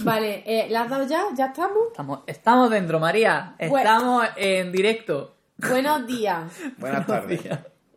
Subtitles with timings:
[0.00, 1.24] Vale, eh, ¿la has dado ya?
[1.34, 1.78] ¿Ya estamos?
[1.90, 3.54] Estamos, estamos dentro, María.
[3.58, 5.34] Estamos en directo.
[5.58, 6.52] Buenos días.
[6.78, 7.40] Buenas tardes.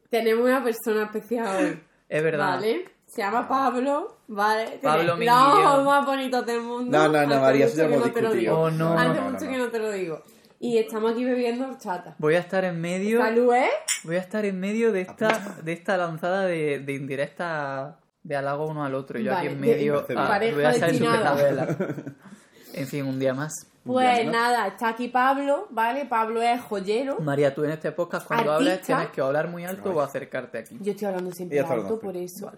[0.10, 1.80] Tenemos una persona especial hoy.
[2.08, 2.56] Es verdad.
[2.56, 2.86] Vale.
[3.06, 4.20] Se llama Pablo.
[4.28, 4.80] Vale.
[4.82, 6.98] Pablo Tiene los ojos más bonitos del mundo.
[6.98, 8.40] No, no, no, Hace María, eso ya hemos no te lo discutido.
[8.40, 8.60] digo.
[8.60, 8.94] Oh, no.
[8.98, 9.52] Hace No, no, mucho no.
[9.52, 10.24] que no te lo digo.
[10.62, 12.16] Y estamos aquí bebiendo horchata.
[12.18, 13.20] Voy a estar en medio.
[13.20, 13.70] Salud, ¿eh?
[14.04, 18.68] Voy a estar en medio de esta, de esta lanzada de, de indirecta de halago
[18.68, 19.20] uno al otro.
[19.20, 20.02] Yo aquí Vale, en medio.
[20.02, 22.16] de ah, voy a ser.
[22.74, 23.52] En fin, un día más.
[23.84, 26.06] Pues nada, está aquí Pablo, ¿vale?
[26.06, 27.20] Pablo es joyero.
[27.20, 28.74] María, tú en este podcast cuando Artista.
[28.74, 30.78] hablas tienes que hablar muy alto o acercarte aquí.
[30.80, 32.52] Yo estoy hablando siempre alto hablando por eso.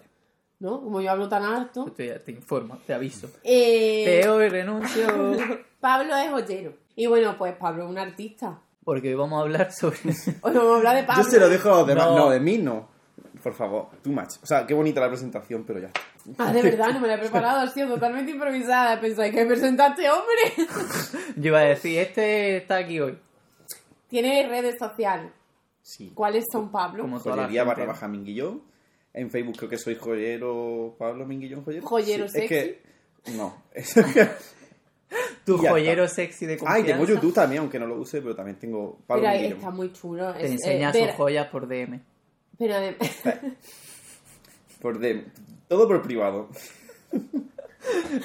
[0.59, 0.81] ¿No?
[0.81, 1.87] Como yo hablo tan alto.
[1.87, 3.29] Esto ya te informo, te aviso.
[3.43, 5.07] Eh, Te hoy renuncio.
[5.79, 6.73] Pablo es joyero.
[6.95, 8.59] Y bueno, pues Pablo es un artista.
[8.83, 9.97] Porque hoy vamos a hablar sobre.
[10.41, 11.23] Hoy vamos a hablar de Pablo.
[11.23, 12.05] Yo se lo dejo a los demás.
[12.07, 12.17] No.
[12.17, 12.29] No.
[12.29, 12.90] de mí no.
[13.41, 14.35] Por favor, too much.
[14.41, 15.89] O sea, qué bonita la presentación, pero ya.
[16.37, 18.99] Ah, de verdad, no me la he preparado, ha sido totalmente improvisada.
[19.01, 20.67] Pensáis que presenta a este hombre.
[21.37, 23.17] Yo iba a decir, este está aquí hoy.
[24.07, 25.31] Tiene redes sociales.
[25.81, 26.11] Sí.
[26.13, 27.03] ¿Cuáles son, Pablo?
[27.03, 28.61] Como Joyería barra baja Minguillón.
[29.13, 31.85] En Facebook creo que soy joyero Pablo Minguillón Joyero.
[31.85, 32.81] ¿Joyero Sí, Es que.
[33.35, 33.55] No.
[35.45, 36.77] Tu joyero sexy de confianza.
[36.85, 39.57] Ay, tengo YouTube también, aunque no lo use, pero también tengo Pablo Pero Minguillón.
[39.57, 40.33] está muy chulo.
[40.33, 41.99] Te es- enseña eh, sus ver- joyas por DM.
[42.61, 42.95] Pero de-
[44.81, 45.23] Por DM.
[45.67, 46.47] Todo por privado.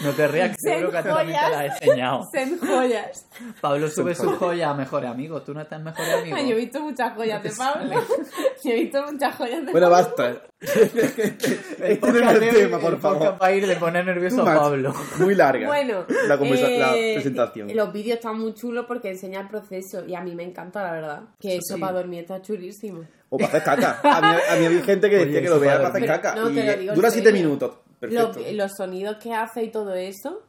[0.05, 2.29] No te rías, que seguro que a ti también te la he enseñado.
[2.33, 3.27] Sen joyas.
[3.61, 5.45] Pablo sube Sen sus joyas a mejores amigos.
[5.45, 6.41] ¿Tú no estás en mejores amigos?
[6.41, 7.95] Yo he visto muchas joyas de Pablo.
[8.65, 10.06] Yo he visto muchas joyas de Bueno, Pablo.
[10.17, 10.43] basta.
[10.61, 13.37] El Este no es el de- tema, por favor.
[13.41, 14.45] va a ir de poner nervioso a.
[14.55, 14.95] Pablo.
[15.19, 15.67] Muy larga.
[15.67, 17.69] Bueno, La, eh, la presentación.
[17.75, 20.93] Los vídeos están muy chulos porque enseña el proceso y a mí me encanta, la
[20.93, 21.21] verdad.
[21.39, 21.81] Que eso Sí.
[21.81, 23.05] para dormir está chulísimo.
[23.28, 24.00] O para hacer caca.
[24.03, 26.06] A mí, a mí había gente que Oye, decía que eso lo veía para hacer
[26.06, 26.34] caca.
[26.37, 27.25] No, y te lo digo en dura serio.
[27.25, 27.73] 7 minutos.
[28.01, 28.41] Perfecto.
[28.41, 30.43] Los, los sonidos que hace y todo eso.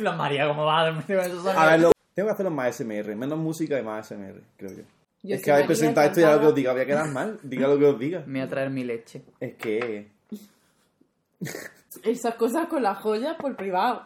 [0.00, 1.56] La María, ¿cómo va a dormir con esos sonidos?
[1.56, 3.16] A ver, lo- tengo que hacerlo más SMR.
[3.16, 4.82] Menos música y más SMR, creo yo.
[5.22, 6.72] Yo es que habéis presentado esto y ahora lo que os diga.
[6.72, 7.38] Voy a quedar mal.
[7.42, 8.22] Diga lo que os diga.
[8.26, 9.22] Me voy a traer mi leche.
[9.40, 10.08] Es que.
[12.02, 14.02] Esas cosas con las joyas por privado.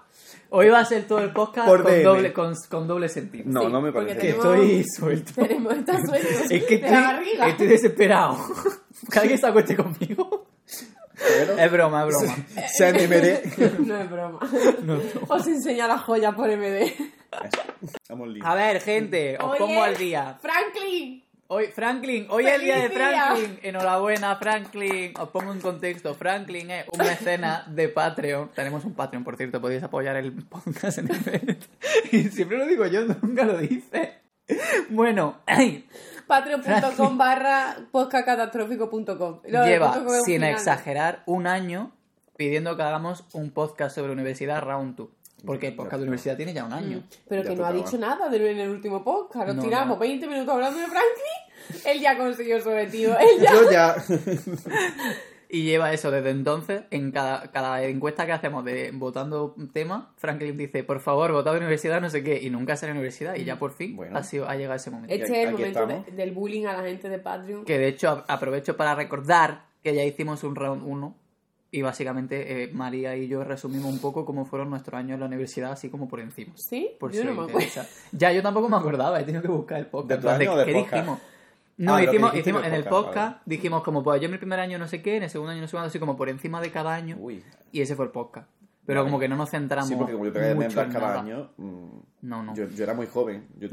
[0.51, 2.03] Hoy va a ser todo el podcast Por con DM.
[2.05, 3.45] doble, con, con doble sentido.
[3.47, 4.15] No, Sí, no me parece.
[4.19, 5.33] Que tenemos- estoy suelto.
[5.35, 7.49] Tenemos esta suerte Es que de la estoy, barriga.
[7.49, 8.37] estoy desesperado.
[9.11, 10.47] Que alguien se acueste conmigo.
[11.19, 11.59] Pero.
[11.59, 12.37] Es broma, es broma.
[12.69, 13.79] SMR.
[13.87, 14.39] No es broma.
[15.29, 16.93] Os enseña las joyas por MD.
[18.43, 20.39] A ver, gente, os Oye, pongo al día.
[20.41, 21.25] Franklin.
[21.51, 22.91] Hoy, Franklin, hoy es el día de.
[22.91, 23.59] Franklin.
[23.63, 25.15] Enhorabuena, Franklin.
[25.19, 26.15] Os pongo en contexto.
[26.15, 28.51] Franklin es un mecena de Patreon.
[28.55, 29.59] Tenemos un Patreon, por cierto.
[29.61, 31.59] Podéis apoyar el podcast en el
[32.13, 34.19] Y siempre lo digo yo, nunca lo dice.
[34.91, 35.41] Bueno,
[36.29, 39.41] Patreon.com barra podcastcatastrófico.com.
[39.43, 39.95] Lleva,
[40.25, 40.51] sin final.
[40.51, 41.93] exagerar, un año
[42.37, 45.09] pidiendo que hagamos un podcast sobre universidad round 2.
[45.47, 47.03] Porque el podcast de universidad tiene ya un año.
[47.29, 49.47] Pero Ya que no ha dicho nada de- en el último podcast.
[49.47, 50.01] Nos No, tiramos no.
[50.01, 51.85] 20 minutos hablando de Franklin.
[51.87, 53.15] Él ya consiguió su objetivo.
[53.19, 53.53] Él ya.
[53.53, 53.97] Yo ya.
[55.51, 60.57] Y lleva eso desde entonces, en cada, cada encuesta que hacemos de votando temas, Franklin
[60.59, 63.59] dice, por favor, votad de universidad, no sé qué, y nunca sale universidad, y ya
[63.59, 64.19] por fin Bueno.
[64.19, 65.15] ha, sido, ha llegado ese momento.
[65.15, 67.65] Este es el momento de- del bullying a la gente de Patreon.
[67.65, 71.17] Que de hecho a- aprovecho para recordar que ya hicimos un round 1
[71.71, 75.27] y básicamente eh, María y yo resumimos un poco cómo fueron nuestros años en la
[75.27, 76.53] universidad, así como por encima.
[76.57, 76.91] ¿Sí?
[77.01, 77.61] Por Yo si no os me acuerdo.
[77.69, 77.87] interesa.
[78.13, 80.11] Ya, yo tampoco me acordaba, he tenido que buscar el podcast.
[80.23, 80.93] ¿De tu año o de ¿Qué podcast?
[80.95, 81.19] dijimos?
[81.79, 83.07] No, Ah, hicimos, hicimos en el podcast,
[83.37, 85.53] podcast, dijimos como, pues yo en el primer año no sé qué, en el segundo
[85.53, 87.43] año no sé cuándo, así como por encima de cada año, Uy.
[87.73, 88.49] y ese fue el podcast.
[88.85, 91.21] Pero como que no nos centramos Sí, porque como yo membrar en cada nada.
[91.21, 91.51] año.
[91.59, 91.89] mm,
[92.23, 92.55] No, no.
[92.55, 93.47] Yo, yo era muy joven.
[93.59, 93.69] Yo,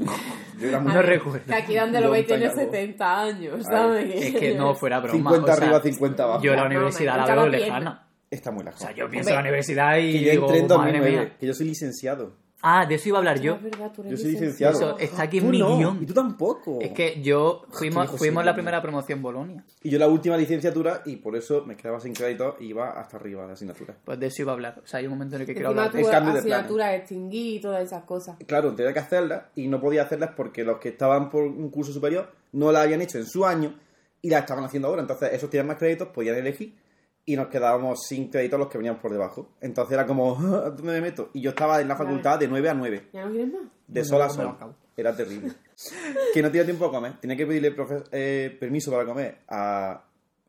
[0.58, 1.40] yo era muy No recuerdo.
[1.46, 2.70] Que aquí donde lo veis tiene time ago.
[2.72, 4.14] 70 años, ¿sabes?
[4.14, 5.14] Es que no fuera broma.
[5.30, 6.42] 50 o sea, arriba, 50 abajo.
[6.42, 8.06] Yo la universidad la veo lejana.
[8.30, 8.78] Está muy lejos.
[8.80, 11.10] O sea, yo pienso en la universidad y que yo digo, entré en madre 2009,
[11.10, 11.36] mía.
[11.40, 12.34] que yo soy licenciado.
[12.62, 13.58] Ah, de eso iba a hablar yo.
[13.60, 14.76] Verdad, Yo soy licenciado.
[14.76, 16.02] Eso, está aquí en Tú mi no, guion.
[16.02, 16.80] Y tú tampoco.
[16.80, 19.62] Es que yo fuimos, hijo fuimos sí, la primera promoción Bolonia.
[19.82, 23.18] Y yo la última licenciatura y por eso me quedaba sin crédito y iba hasta
[23.18, 23.94] arriba de asignatura.
[24.04, 24.80] Pues de eso iba a hablar.
[24.82, 27.56] O sea, hay un momento en el que quiero hablar El cambio de asignatura extinguí
[27.56, 28.36] y todas esas cosas.
[28.46, 31.92] Claro, tenía que hacerlas y no podía hacerlas porque los que estaban por un curso
[31.92, 33.74] superior no la habían hecho en su año
[34.22, 35.02] y la estaban haciendo ahora.
[35.02, 36.74] Entonces, esos tenían más créditos, podían elegir
[37.28, 39.50] y nos quedábamos sin créditos los que venían por debajo.
[39.60, 41.30] Entonces era como, "Ah, ¿dónde me meto?
[41.34, 43.62] Y yo estaba en la facultad de 9 a 9, ¿Ya no quieres más?
[43.88, 44.56] de sol a sol.
[44.96, 45.52] Era terrible.
[46.32, 47.20] que no tenía tiempo a comer.
[47.20, 47.74] Tenía que pedirle
[48.12, 50.02] eh, permiso para comer a-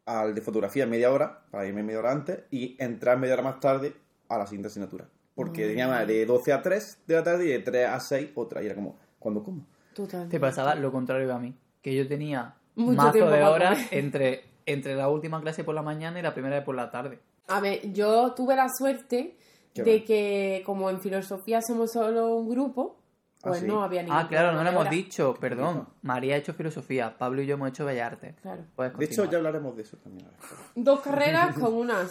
[0.05, 3.59] al de fotografía media hora, para irme media hora antes, y entrar media hora más
[3.59, 3.93] tarde
[4.29, 5.05] a la siguiente asignatura.
[5.35, 8.29] Porque tenía una de 12 a 3 de la tarde y de 3 a 6
[8.35, 8.61] otra.
[8.63, 9.65] Y era como, ¿cuándo como?
[9.93, 10.29] Total.
[10.29, 11.53] Te pasaba lo contrario a mí.
[11.81, 15.81] Que yo tenía Mucho mazo tiempo de horas entre, entre la última clase por la
[15.81, 17.17] mañana y la primera de por la tarde.
[17.47, 19.35] A ver, yo tuve la suerte
[19.73, 20.05] Qué de bueno.
[20.05, 22.97] que como en filosofía somos solo un grupo,
[23.43, 23.67] Ah, pues sí.
[23.67, 25.87] no había ningún Ah, claro, no lo hemos Era- dicho, perdón.
[26.01, 28.35] María ha hecho filosofía, Pablo y yo hemos hecho bellas artes.
[28.41, 28.63] Claro.
[28.97, 30.27] De hecho, ya hablaremos de eso también.
[30.75, 32.09] Dos carreras con unas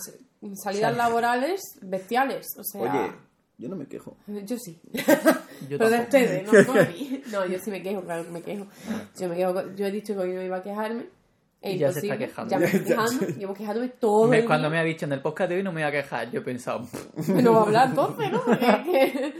[0.55, 2.47] salidas laborales bestiales.
[2.59, 3.12] O sea, Oye,
[3.59, 4.17] yo no me quejo.
[4.26, 4.81] yo sí.
[5.69, 7.23] Yo Pero de ustedes, no, no a mí.
[7.32, 8.67] No, yo sí me quejo, claro que me quejo.
[9.19, 11.06] Yo, me quejo, yo he dicho que hoy no iba a quejarme.
[11.61, 12.50] Es Y ya se está quejando.
[12.50, 13.26] Ya me estoy quejando.
[13.38, 15.73] Llevo quejándome todo Me- el cuando me ha dicho en el podcast de hoy no
[15.73, 16.82] me voy a quejar, yo he pensado,
[17.17, 18.43] "Pff, No va a hablar entonces, ¿no?
[18.44, 18.82] Porque es
[19.12, 19.35] que...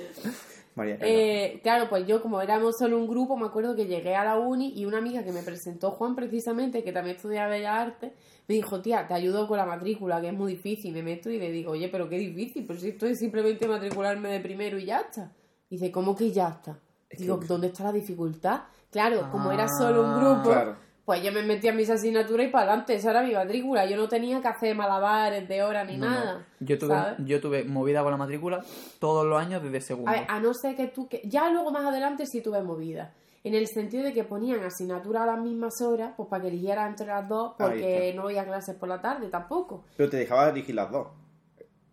[0.75, 0.99] María.
[1.01, 4.37] Eh, claro, pues yo como éramos solo un grupo, me acuerdo que llegué a la
[4.39, 8.13] uni y una amiga que me presentó Juan precisamente, que también estudia Bellas Artes,
[8.47, 10.93] me dijo, tía, te ayudo con la matrícula, que es muy difícil.
[10.93, 14.29] Me meto y le digo, oye, pero qué difícil, pues si esto es simplemente matricularme
[14.31, 15.33] de primero y ya está.
[15.71, 16.79] Dice, ¿cómo que ya está?
[17.19, 18.61] Digo, ¿dónde está la dificultad?
[18.91, 20.77] Claro, como era solo un Ah, grupo, claro.
[21.07, 23.87] Pues yo me metía en mis asignaturas y para adelante, esa era mi matrícula.
[23.87, 26.15] Yo no tenía que hacer malabares de hora ni no, no".
[26.15, 26.47] nada.
[26.59, 27.15] Yo tuve, ¿sabes?
[27.25, 28.65] yo tuve movida con la matrícula
[28.99, 30.11] todos los años desde segundo.
[30.11, 31.09] A ver, a no ser que tú...
[31.09, 31.23] Que...
[31.25, 33.15] Ya luego más adelante sí tuve movida.
[33.45, 36.89] En el sentido de que ponían asignatura a las mismas horas, pues para que eligiera
[36.89, 39.85] entre las dos, porque no había clases por la tarde tampoco.
[39.97, 41.07] Pero te dejaba elegir las dos.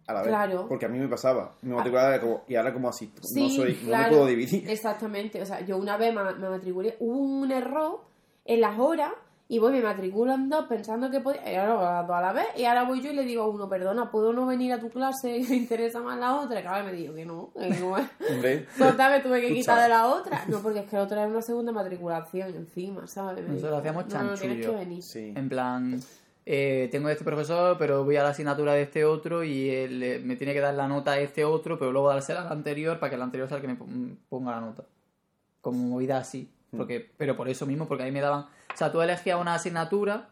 [0.07, 0.30] A la vez.
[0.30, 0.65] Claro.
[0.68, 1.56] Porque a mí me pasaba.
[1.62, 2.44] Mi matriculada era como.
[2.48, 3.13] Y ahora como así.
[3.21, 3.80] Sí, no soy.
[3.83, 4.04] No claro.
[4.04, 4.68] me puedo dividir.
[4.68, 5.39] Exactamente.
[5.39, 8.12] O sea, yo una vez me, me matriculé, hubo un error
[8.45, 9.11] en las horas
[9.49, 12.33] y voy, me matriculo en dos pensando que podía, y ahora las dos a la
[12.33, 14.79] vez, y ahora voy yo y le digo a uno, perdona, ¿puedo no venir a
[14.79, 15.45] tu clase?
[15.49, 16.59] Me interesa más la otra.
[16.59, 18.07] Y claro, me dijo que no, que no es.
[18.31, 18.65] Hombre.
[18.77, 20.43] Total, me tuve que Tú quitar de la otra.
[20.47, 23.43] No, porque es que la otra era una segunda matriculación encima, ¿sabes?
[23.47, 24.77] Me Nosotros hacíamos no, no, tienes que chanchullo.
[24.79, 25.03] venir.
[25.03, 25.33] Sí.
[25.35, 25.99] En plan,
[26.45, 30.21] eh, tengo este profesor, pero voy a la asignatura de este otro y él, eh,
[30.23, 33.09] me tiene que dar la nota a este otro, pero luego dársela al anterior para
[33.11, 34.83] que el anterior sea el que me pon- ponga la nota.
[35.61, 36.49] Como movida así.
[36.75, 38.41] Porque, pero por eso mismo, porque ahí me daban...
[38.41, 40.29] O sea, tú elegías una asignatura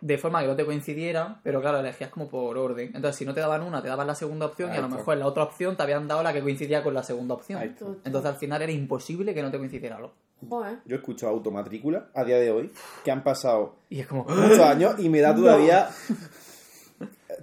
[0.00, 2.88] de forma que no te coincidiera, pero claro, elegías como por orden.
[2.94, 4.96] Entonces, si no te daban una, te daban la segunda opción y a lo está.
[4.98, 7.60] mejor en la otra opción te habían dado la que coincidía con la segunda opción.
[7.60, 7.86] Ahí está.
[8.04, 10.12] Entonces, al final era imposible que no te coincidiera algo.
[10.48, 10.78] Joder.
[10.84, 12.70] Yo escucho automatrícula a día de hoy.
[13.04, 14.24] Que han pasado Y es como...
[14.24, 15.88] muchos años y me da todavía.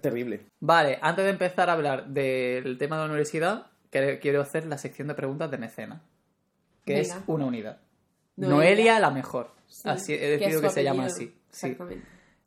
[0.01, 0.45] Terrible.
[0.59, 5.07] Vale, antes de empezar a hablar del tema de la universidad, quiero hacer la sección
[5.07, 6.01] de preguntas de mecena,
[6.85, 7.15] que Venga.
[7.15, 7.79] es una unidad.
[8.35, 8.55] Noelia.
[8.55, 9.51] Noelia, la mejor.
[9.67, 11.35] Sí, Así he decidido es que, se llama así.
[11.49, 11.77] Sí.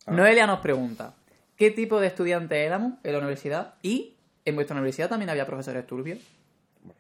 [0.07, 0.13] Ah.
[0.13, 1.15] Noelia nos pregunta,
[1.57, 3.75] ¿qué tipo de estudiantes éramos en la universidad?
[3.83, 6.21] Y en vuestra universidad también había profesores turbios.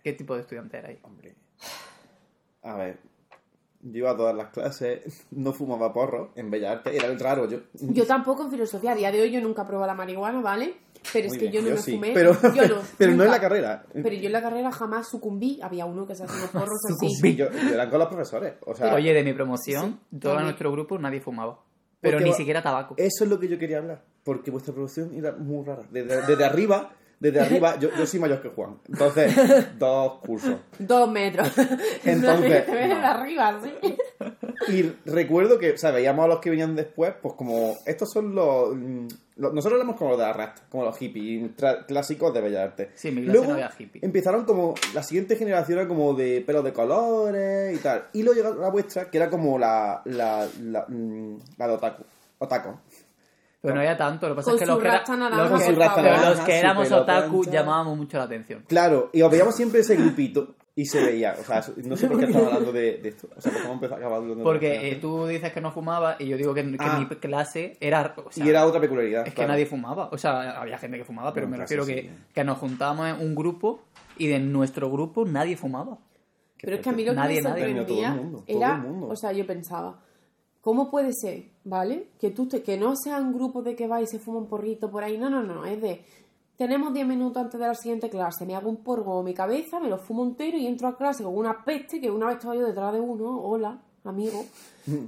[0.02, 0.98] ¿Qué tipo de estudiantes erais?
[1.02, 1.34] Hombre.
[2.62, 2.98] A ver.
[3.88, 7.60] Yo iba a todas las clases, no fumaba porro en Bellas Artes, era raro yo.
[7.74, 8.92] Yo tampoco en filosofía.
[8.92, 10.74] A día de hoy yo nunca probé la marihuana, ¿vale?
[11.12, 12.10] Pero Muy es que bien, yo no me sí, fumé.
[12.12, 12.76] Pero, yo no.
[12.98, 13.84] pero no en la carrera.
[13.92, 15.60] Pero yo en la carrera jamás sucumbí.
[15.62, 17.36] Había uno que se hacía unos porros así.
[17.36, 18.54] Yo, yo eran con los profesores.
[18.66, 20.44] O sea, Oye, de mi promoción, Sí, todo también.
[20.46, 21.60] nuestro grupo nadie fumaba.
[22.00, 22.94] Pero Porque ni va- siquiera tabaco.
[22.98, 25.84] Eso es lo que yo quería hablar, porque vuestra producción era muy rara.
[25.90, 26.90] Desde, desde arriba,
[27.20, 28.78] desde arriba, yo, yo soy mayor que Juan.
[28.88, 29.34] Entonces,
[29.78, 30.56] dos cursos.
[30.78, 31.48] Dos metros.
[32.04, 33.96] Entonces, Te ves de arriba, sí.
[34.72, 38.34] Y recuerdo que, o sea, veíamos a los que venían después, pues como, estos son
[38.34, 38.74] los...
[38.74, 41.50] mm, los- nosotros éramos como los de la rasta, como los hippies
[41.86, 42.88] clásicos de Bellas Artes.
[42.94, 44.00] Sí, mi clase Luego no había hippie.
[44.04, 48.06] empezaron como, la siguiente generación era como de pelo de colores y tal.
[48.14, 52.02] Y luego llegó la vuestra, que era como la, la, la, mm, la de otaku.
[52.38, 52.70] Otaku.
[53.66, 55.62] Pero no había tanto, lo que pasa Con es que los que, era- naranja, los
[55.62, 57.50] que- los éramos otaku plancha.
[57.60, 58.64] llamábamos mucho la atención.
[58.66, 61.34] Claro, y os veíamos siempre ese grupito y se veía.
[61.40, 63.28] O sea, no sé por qué estaba hablando de, de esto.
[63.36, 66.26] O sea, cómo empezó a acabar hablando Porque eh, tú dices que no fumabas y
[66.28, 66.98] yo digo que, que Ah.
[66.98, 68.14] mi clase era...
[68.24, 69.26] o sea, Y era otra peculiaridad.
[69.26, 70.08] es que nadie fumaba.
[70.12, 71.94] O sea, había gente que fumaba, pero me refiero sí.
[71.94, 73.84] que, que nos juntábamos en un grupo
[74.18, 75.98] y de nuestro grupo nadie fumaba.
[76.60, 77.64] Pero es que a mí lo que Nadie, me nadie.
[77.66, 79.08] sorprendía Todo el mundo, todo era, el mundo.
[79.08, 80.00] o sea, yo pensaba,
[80.66, 82.08] ¿cómo puede ser, vale?
[82.18, 84.48] Que tú te, que no sea un grupo de que va y se fuma un
[84.48, 86.04] porrito por ahí, no, no, no, es de,
[86.56, 89.78] tenemos 10 minutos antes de la siguiente clase, me hago un porro en mi cabeza,
[89.78, 92.56] me lo fumo entero y entro a clase con una peste que una vez estaba
[92.56, 94.44] yo detrás de uno, hola, amigo,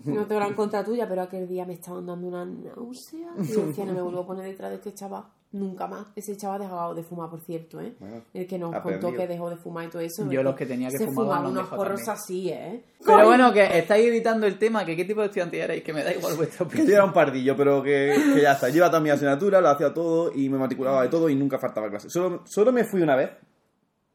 [0.04, 3.30] no tengo la en contra tuya, pero aquel día me estaban dando una náusea.
[3.38, 5.24] Y decía, no me vuelvo a poner detrás de este chaval.
[5.50, 6.06] Nunca más.
[6.14, 7.94] Ese chaval ha dejado de fumar, por cierto, ¿eh?
[7.98, 10.22] Bueno, el que nos contó que dejó de fumar y todo eso.
[10.24, 12.16] Yo porque los que tenía que se fumaban fumaban unos porros también.
[12.16, 12.84] así, ¿eh?
[13.02, 16.04] Pero bueno, que estáis evitando el tema, que qué tipo de estudiante erais, que me
[16.04, 16.86] da igual vuestra Que opinión.
[16.88, 18.68] yo era un pardillo, pero que, que ya está.
[18.68, 21.34] Yo iba a todas mis asignaturas, lo hacía todo y me matriculaba de todo y
[21.34, 22.10] nunca faltaba clase.
[22.10, 23.30] Solo, solo me fui una vez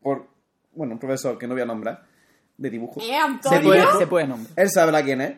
[0.02, 0.28] por,
[0.74, 2.04] bueno, un profesor que no voy a nombrar,
[2.58, 3.00] de dibujo.
[3.02, 3.62] ¿Eh, Se Antonio?
[3.64, 4.54] puede, se puede nombrar.
[4.56, 5.38] Él sabrá quién es.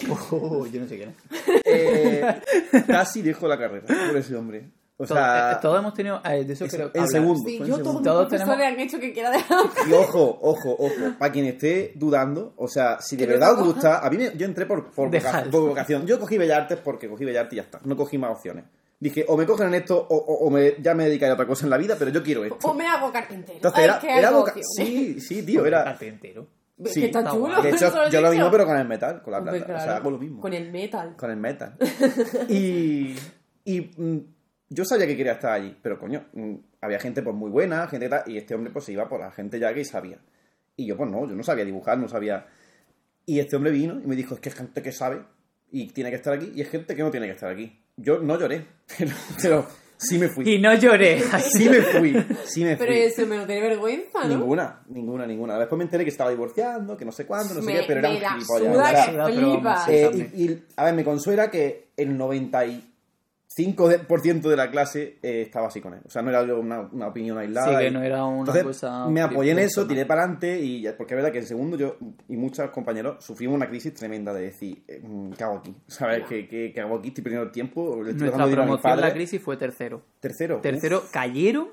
[0.30, 1.62] Oh, yo no sé quién es.
[1.66, 2.40] Eh,
[2.86, 4.70] casi dejó la carrera por ese hombre.
[4.96, 6.20] O sea, eh, todos hemos tenido...
[6.24, 7.08] eh, de eso es- quiero en.
[7.08, 8.00] Sí, yo segundo.
[8.02, 9.58] todos tenemos- han hecho que quiera dejar.
[9.88, 13.98] Y ojo, ojo, ojo, para quien esté dudando, o sea, si de verdad os gusta,
[14.06, 15.50] a mí me- yo entré por, por, voca- Dejad.
[15.50, 16.06] por vocación.
[16.06, 17.80] Yo cogí Bellas Artes porque cogí Bellas Artes y ya está.
[17.84, 18.64] No cogí más opciones.
[19.00, 21.46] Dije, o me cogen en esto o, o- o me, ya me dedicaré a otra
[21.46, 22.68] cosa en la vida, pero yo quiero esto.
[22.68, 23.56] O me hago carpintero.
[23.56, 24.86] Entonces Ay, era, era voca- emoción.
[24.86, 25.96] Sí, sí, tío, era...
[26.00, 26.46] entero.
[26.84, 27.62] Sí, que está chulo.
[27.62, 29.76] De hecho, yo lo mismo, pero con el metal, con la plata.
[29.76, 30.40] O sea, hago lo mismo.
[30.40, 31.14] Con el metal.
[31.16, 31.76] Con el metal.
[32.48, 33.14] y
[33.64, 34.18] y mm,
[34.68, 38.08] yo sabía que quería estar allí, pero coño, mm, había gente pues muy buena, gente
[38.08, 40.18] tal, y este hombre pues se iba por la gente ya que sabía.
[40.76, 42.46] Y yo pues no, yo no sabía dibujar, no sabía...
[43.26, 45.22] Y este hombre vino y me dijo, es que es gente que sabe
[45.70, 47.80] y tiene que estar aquí, y es gente que no tiene que estar aquí.
[47.96, 48.66] Yo no lloré,
[48.98, 49.66] pero, pero
[49.96, 50.48] sí me fui.
[50.48, 51.22] Y no lloré.
[51.40, 52.12] Sí me fui,
[52.44, 52.86] sí me fui.
[52.86, 54.28] Pero eso me lo tiene vergüenza, ¿no?
[54.28, 55.58] Ninguna, ninguna, ninguna.
[55.58, 58.08] Después me enteré que estaba divorciando, que no sé cuándo, no sé qué, pero era
[58.10, 58.72] me un la gilipollas.
[58.72, 62.16] suda o sea, eh, y, y, a ver, me consuela que el
[63.56, 66.00] 95% de la clase eh, estaba así con él.
[66.04, 67.70] O sea, no era yo una, una opinión aislada.
[67.70, 70.60] Sí, que y- no era una Entonces, cosa me apoyé en eso, tiré para adelante
[70.60, 71.96] y ya- porque es verdad que en segundo yo
[72.28, 75.74] y muchos compañeros sufrimos una crisis tremenda de decir, eh, mm, ¿qué hago aquí?
[75.86, 76.24] ¿Sabes?
[76.28, 77.08] ¿Qué, qué, qué hago aquí?
[77.08, 78.02] Estoy perdiendo el tiempo.
[78.02, 79.14] Le estoy Nuestra promoción, la padres.
[79.14, 80.02] crisis, fue tercero.
[80.20, 80.60] Tercero.
[80.60, 81.68] Tercero, uf, cayeron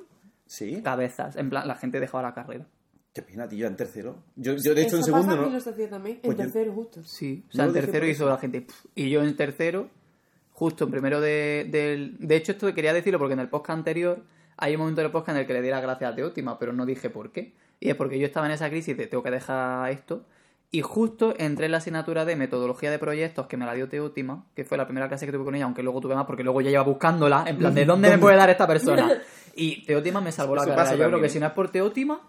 [0.46, 0.82] sí.
[0.84, 1.36] cabezas.
[1.36, 2.68] En plan, la gente dejaba la carrera.
[3.14, 4.24] Qué pena, tío, en tercero.
[4.38, 5.50] Yo, yo de hecho, en segundo pasa no.
[5.52, 5.66] Pues
[6.24, 7.04] en yo- tercero, justo.
[7.04, 8.66] Sí, o sea, en tercero hizo la gente.
[8.96, 9.90] Y yo en tercero,
[10.62, 12.18] justo en primero de, del.
[12.20, 14.22] De hecho, esto quería decirlo porque en el podcast anterior
[14.58, 16.72] hay un momento del podcast en el que le di las gracias a Teótima, pero
[16.72, 17.56] no dije por qué.
[17.80, 20.28] Y es porque yo estaba en esa crisis de tengo que dejar esto.
[20.70, 24.46] Y justo entré en la asignatura de metodología de proyectos que me la dio Teótima,
[24.54, 26.62] que fue la primera clase que tuve con ella, aunque luego tuve más porque luego
[26.62, 29.20] ya iba buscándola, en plan, ¿de dónde me puede dar esta persona?
[29.56, 31.30] Y Teótima me salvó la pasa Yo creo que ¿eh?
[31.30, 32.22] si no es por Teótima,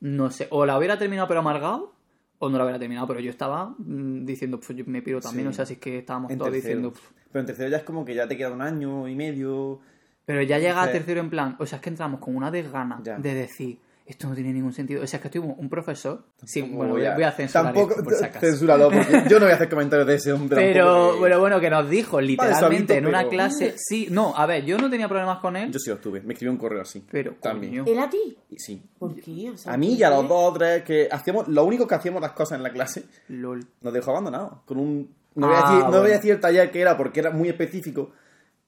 [0.00, 1.94] no sé, o la hubiera terminado pero amargado,
[2.40, 5.46] o no la hubiera terminado, pero yo estaba mm, diciendo, pues yo me piro también,
[5.48, 5.50] Sí.
[5.50, 6.76] o sea, si es que estábamos En todos tercero.
[6.76, 6.92] diciendo...
[6.92, 7.10] "Pff".
[7.32, 9.80] Pero en tercero ya es como que ya te queda un año y medio.
[10.24, 13.00] Pero ya llega a tercero en plan, o sea, es que entramos con una desgana
[13.02, 13.18] Ya.
[13.18, 13.78] de decir,
[14.08, 15.02] esto no tiene ningún sentido.
[15.02, 17.64] O sea, es que estuvo un profesor, sí, Tampoco bueno, voy a, voy a censurar
[17.66, 18.46] Tampoco, esto, por si acaso.
[18.46, 20.56] Censúralo, porque yo no voy a hacer comentarios de ese hombre.
[20.56, 24.46] Pero, tampoco, pero bueno, que nos dijo literalmente en una pero- clase, sí, no, a
[24.46, 26.20] ver, yo no tenía problemas con él, Yo sí los tuve.
[26.22, 27.04] Me escribió un correo así.
[27.10, 27.86] pero También.
[27.86, 28.36] ¿Él a ti?
[28.56, 28.82] Sí.
[28.98, 29.50] ¿Por qué?
[29.50, 31.94] O sea, A mí y a los dos o tres que hacíamos, lo único que
[31.94, 33.64] hacíamos las cosas en la clase, LOL.
[33.82, 34.60] nos dejó abandonados.
[34.64, 35.16] Con un.
[35.34, 36.06] No, voy, a Ah, decir, no voy bueno.
[36.06, 38.10] a decir el taller que era porque era muy específico,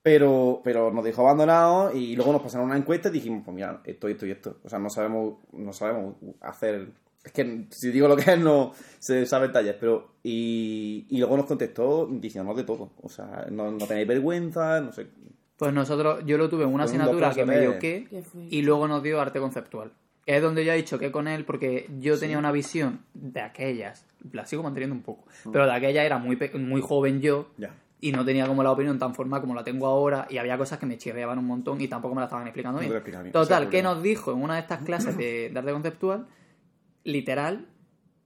[0.03, 3.81] pero, pero nos dejó abandonados y luego nos pasaron una encuesta y dijimos, pues mira,
[3.85, 4.59] esto, esto y esto.
[4.65, 6.89] O sea, no sabemos, no sabemos hacer.
[7.23, 10.13] Es que si digo lo que es, no se sabe el taller, pero.
[10.23, 12.93] Y, y luego nos contestó diciéndonos de todo.
[13.03, 15.07] O sea, no, no tenéis vergüenza, no sé.
[15.57, 18.07] Pues nosotros, yo lo tuve en una asignatura que me dio que
[18.51, 19.93] y luego nos dio arte conceptual.
[20.25, 23.41] Que es donde yo he dicho que con él, porque yo tenía una visión de
[23.43, 27.49] aquellas, la sigo manteniendo un poco, pero de aquella era muy, pe- muy joven yo
[27.59, 27.75] Ya.
[28.01, 30.79] Y no tenía como la opinión tan formada como la tengo ahora y había cosas
[30.79, 33.03] que me chirriaban un montón y tampoco me la estaban explicando No bien.
[33.27, 36.27] es Total, que nos dijo en una de estas clases de, de arte conceptual,
[37.05, 37.67] literal,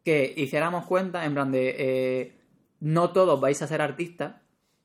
[0.04, 2.38] que hiciéramos cuenta en plan de eh,
[2.80, 4.36] no todos vais a ser artistas,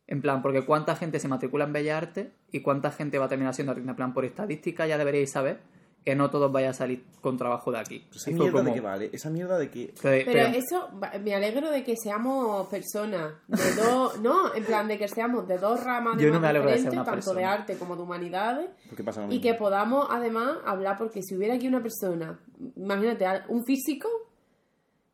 [0.08, 3.29] en plan, porque cuánta gente se matricula en Bellas Artes y cuánta gente va a
[3.29, 5.60] terminar siendo artista, en plan, por estadística ya deberíais saber
[6.10, 8.06] que no todos vais a salir con trabajo de aquí.
[8.16, 9.94] Esa mierda como- de que vale, esa mierda de que.
[10.01, 10.89] Pero- Pero pero- eso,
[11.24, 15.58] me alegro de que seamos personas de dos, no, en plan de que seamos de
[15.58, 17.96] dos ramas de Yo no me alegro de ser diferentes, una tanto de arte como
[17.96, 21.82] de humanidades, Porque pasa lo y que podamos además hablar, porque si hubiera aquí una
[21.82, 22.39] persona,
[22.75, 24.10] imagínate, un físico,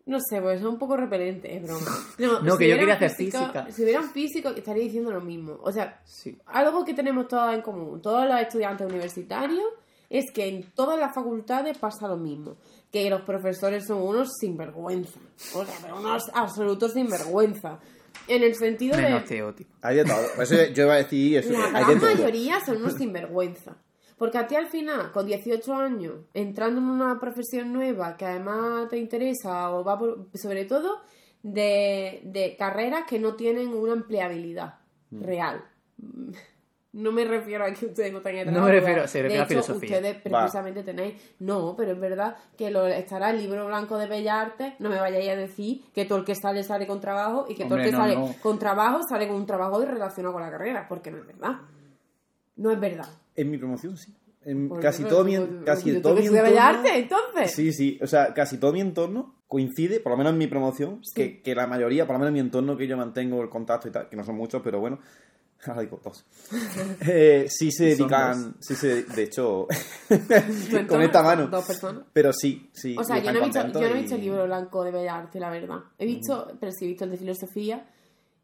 [0.07, 1.87] no sé, pues es un poco repelente, es broma.
[2.19, 3.71] No, No, que yo quería hacer físico- física.
[3.71, 5.57] Si hubiera un físico, estaría diciendo lo mismo.
[5.63, 6.37] O sea, Sí.
[6.45, 9.65] algo que tenemos todos en común, todos los estudiantes universitarios,
[10.09, 12.57] es que en todas las facultades pasa lo mismo.
[12.91, 15.19] Que los profesores son unos sinvergüenza.
[15.53, 17.79] O sea, pero unos absolutos sinvergüenza.
[18.27, 19.65] En el sentido Menos de.
[19.81, 20.41] Hay de todo.
[20.41, 21.51] Eso yo iba a decir eso.
[21.51, 22.09] La hay de gran todo.
[22.15, 23.75] mayoría son unos sinvergüenza.
[24.17, 28.87] Porque a ti al final, con 18 años, entrando en una profesión nueva que además
[28.89, 31.01] te interesa, o va por- sobre todo
[31.43, 34.75] de, de carreras que no tienen una empleabilidad
[35.11, 35.21] Mm.
[35.21, 35.65] real.
[36.97, 39.37] No me refiero a que ustedes no tengan No me refiero- pero se de a
[39.39, 39.97] hecho, filosofía.
[39.97, 41.35] ustedes precisamente tenéis...
[41.39, 44.95] No, pero es verdad que lo, estará el libro blanco de Bellas Artes, no me
[44.97, 47.85] vayáis a decir que todo el que sale sale con trabajo y que todo el
[47.85, 48.33] que no, sale no.
[48.41, 51.57] con trabajo sale con un trabajo relacionado con la carrera, porque no es verdad.
[52.55, 53.07] No es verdad.
[53.35, 54.15] En mi promoción sí.
[54.45, 55.35] En casi todo mi,
[55.65, 57.51] casi todo mi entorno- Artes, entonces.
[57.51, 57.99] Sí, sí.
[58.01, 61.13] O sea, casi todo mi entorno coincide, por lo menos en mi promoción, Sí.
[61.15, 63.87] que, que la mayoría, por lo menos en mi entorno que yo mantengo el contacto
[63.89, 64.99] y tal, que no son muchos, pero bueno.
[65.67, 66.25] Ahora digo dos.
[67.07, 68.55] Eh, sí se dedican.
[68.59, 69.67] Sí se, de hecho,
[70.87, 71.47] con esta mano.
[71.47, 72.03] Dos personas.
[72.13, 72.95] Pero sí, sí.
[72.97, 74.91] O sea, yo no, he visto, yo no he y- visto el libro blanco de
[74.91, 75.79] Bellas Artes, la verdad.
[75.97, 77.89] He visto, pero sí he visto el de filosofía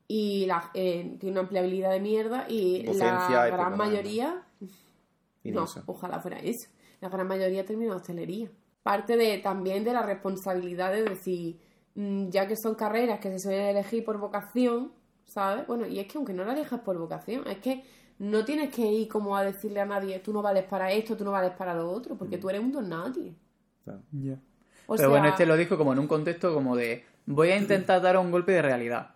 [0.07, 4.43] y la, eh, tiene una empleabilidad de mierda y Docencia la gran mayoría,
[5.43, 8.49] no, ojalá fuera eso, la gran mayoría termina en hostelería.
[8.83, 11.61] Parte de también de la responsabilidad de decir,
[11.95, 14.91] mm, ya que son carreras que se suelen elegir por vocación,
[15.31, 15.65] ¿sabes?
[15.65, 17.83] Bueno, y es que aunque no la elijas por vocación, es que
[18.19, 21.23] no tienes que ir como a decirle a nadie, tú no vales para esto, tú
[21.23, 23.33] no vales para lo otro, porque tú eres un don nadie.
[23.85, 24.01] Pero
[24.97, 28.17] sea, bueno, este lo dijo como en un contexto como de voy a intentar dar
[28.17, 29.15] un golpe de realidad.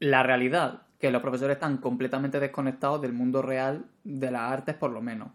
[0.00, 4.90] La realidad, que los profesores están completamente desconectados del mundo real de las artes por
[4.90, 5.28] lo menos.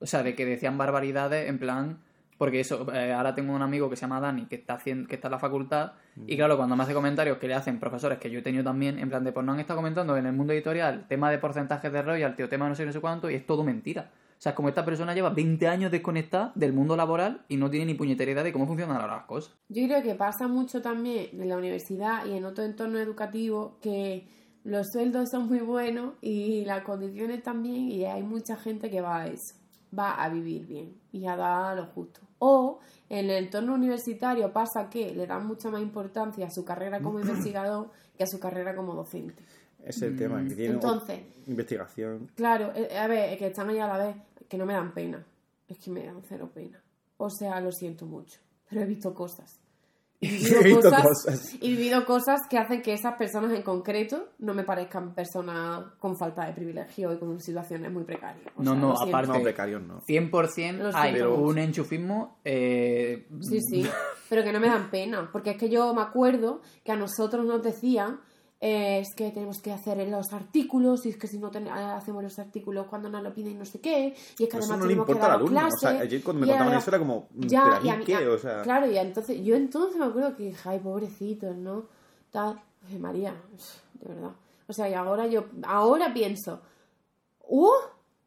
[0.00, 2.02] O sea, de que decían barbaridades en plan...
[2.42, 5.14] Porque eso, eh, ahora tengo un amigo que se llama Dani, que está, haciendo, que
[5.14, 5.92] está en la facultad,
[6.26, 8.98] y claro, cuando me hace comentarios que le hacen profesores que yo he tenido también,
[8.98, 11.92] en plan de, pues no han estado comentando en el mundo editorial tema de porcentajes
[11.92, 14.10] de royalty o tema de no sé, no sé cuánto, y es todo mentira.
[14.32, 17.70] O sea, es como esta persona lleva 20 años desconectada del mundo laboral y no
[17.70, 19.54] tiene ni puñetera idea de cómo funcionan ahora las cosas.
[19.68, 24.26] Yo creo que pasa mucho también en la universidad y en otro entorno educativo que
[24.64, 29.20] los sueldos son muy buenos y las condiciones también y hay mucha gente que va
[29.20, 29.54] a eso,
[29.96, 32.20] va a vivir bien y a dar lo justo.
[32.44, 37.00] O en el entorno universitario pasa que le dan mucha más importancia a su carrera
[37.00, 39.44] como investigador que a su carrera como docente.
[39.84, 42.32] Es el tema, que tiene Entonces, investigación.
[42.34, 44.16] Claro, eh, a ver, es que están ahí a la vez,
[44.48, 45.24] que no me dan pena.
[45.68, 46.82] Es que me dan cero pena.
[47.16, 49.60] O sea, lo siento mucho, pero he visto cosas.
[50.22, 51.54] Y he He visto cosas, cosas.
[51.60, 55.84] y he vivido cosas que hacen que esas personas en concreto no me parezcan personas
[55.98, 58.46] con falta de privilegio y con situaciones muy precarias.
[58.56, 60.00] O No, sea, no, aparte- No, precarios no.
[60.02, 61.34] 100% Lo hay siento.
[61.34, 62.38] un enchufismo.
[62.44, 63.84] eh, Sí, sí,
[64.30, 67.44] pero que no me dan pena, porque es que yo me acuerdo que a nosotros
[67.44, 68.20] nos decían
[68.64, 71.70] eh, es que tenemos que hacer los artículos y es que si no ten- eh,
[71.70, 74.84] hacemos los artículos cuando nos lo piden no sé qué y es que además no
[74.86, 77.76] tenemos que dar clases O sea, ayer cuando me contaban eso era como, ya, ¿pero
[77.76, 78.14] a mí mí- qué?
[78.14, 81.86] a- O sea, claro, y entonces, yo entonces me acuerdo que dije, ay, pobrecitos, ¿no?
[82.30, 83.34] Tal, Ay, María,
[84.00, 84.30] de verdad.
[84.68, 86.60] O sea, y ahora yo, ahora pienso,
[87.48, 87.68] ¡uh!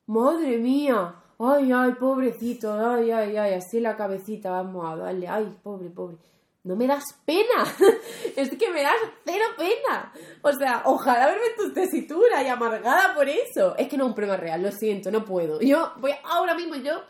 [0.07, 1.15] ¡Madre mía!
[1.39, 6.17] Ay, ay, pobrecito, ay, ay, ay, así la cabecita, vamos a darle, ay, pobre, pobre.
[6.65, 7.63] No me das pena,
[8.35, 10.11] es que me das cero pena.
[10.41, 13.75] O sea, ojalá verme en tu tesitura y amargada por eso.
[13.77, 15.61] Es que no es un problema real, lo siento, no puedo.
[15.61, 17.03] Yo voy ahora mismo, yo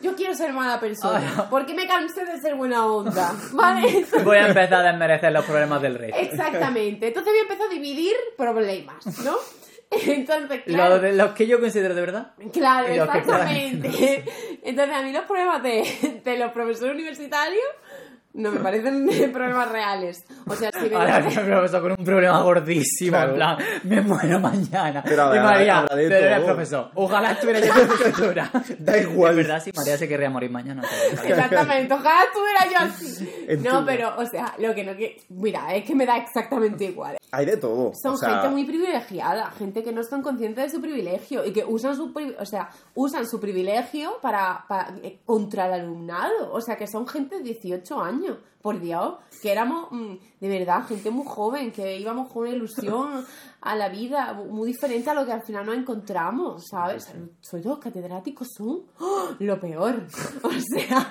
[0.00, 4.06] yo quiero ser mala persona, porque me cansé de ser buena onda, ¿vale?
[4.24, 6.18] Voy a empezar a desmerecer los problemas del resto.
[6.18, 7.08] Exactamente.
[7.08, 9.36] Entonces voy a empezar a dividir problemas, ¿no?
[9.90, 12.32] Entonces, claro, de- los que yo considero de verdad.
[12.52, 14.24] claro los exactamente.
[14.62, 17.64] Entonces a mí los problemas de, de los profesores universitarios
[18.32, 20.24] no me parecen problemas reales.
[20.46, 23.30] O sea, si me Ahora viene un profesor con un problema gordísimo, Claro.
[23.32, 25.02] en plan, me muero mañana.
[25.02, 26.90] Pero y habrá- María, habrá de pero eres profesor.
[26.94, 28.50] Ojalá estuviera yo profesora.
[28.78, 29.32] Da igual.
[29.32, 30.82] Es verdad, sí, María se querría morir mañana.
[31.24, 33.56] Exactamente, ojalá estuviera yo así.
[33.68, 35.16] No, pero, o sea, lo que no que.
[35.30, 37.16] Mira, es que me da exactamente igual.
[37.32, 37.92] hay de todo.
[38.00, 41.52] Son o sea, gente muy privilegiada, gente que no están conscientes de su privilegio y
[41.52, 44.49] que usan su, pri- o sea, usan su privilegio para,
[45.02, 46.52] eh, contra el alumnado.
[46.52, 50.86] O sea, que son gente de 18 años, por Dios, que éramos mm, de verdad
[50.86, 53.24] gente muy joven, que íbamos con una ilusión
[53.62, 57.04] a la vida muy diferente a lo que al final nos encontramos, ¿sabes?
[57.40, 59.28] Sobre todo los catedráticos son ¡oh!
[59.38, 60.06] lo peor.
[60.42, 61.10] O sea,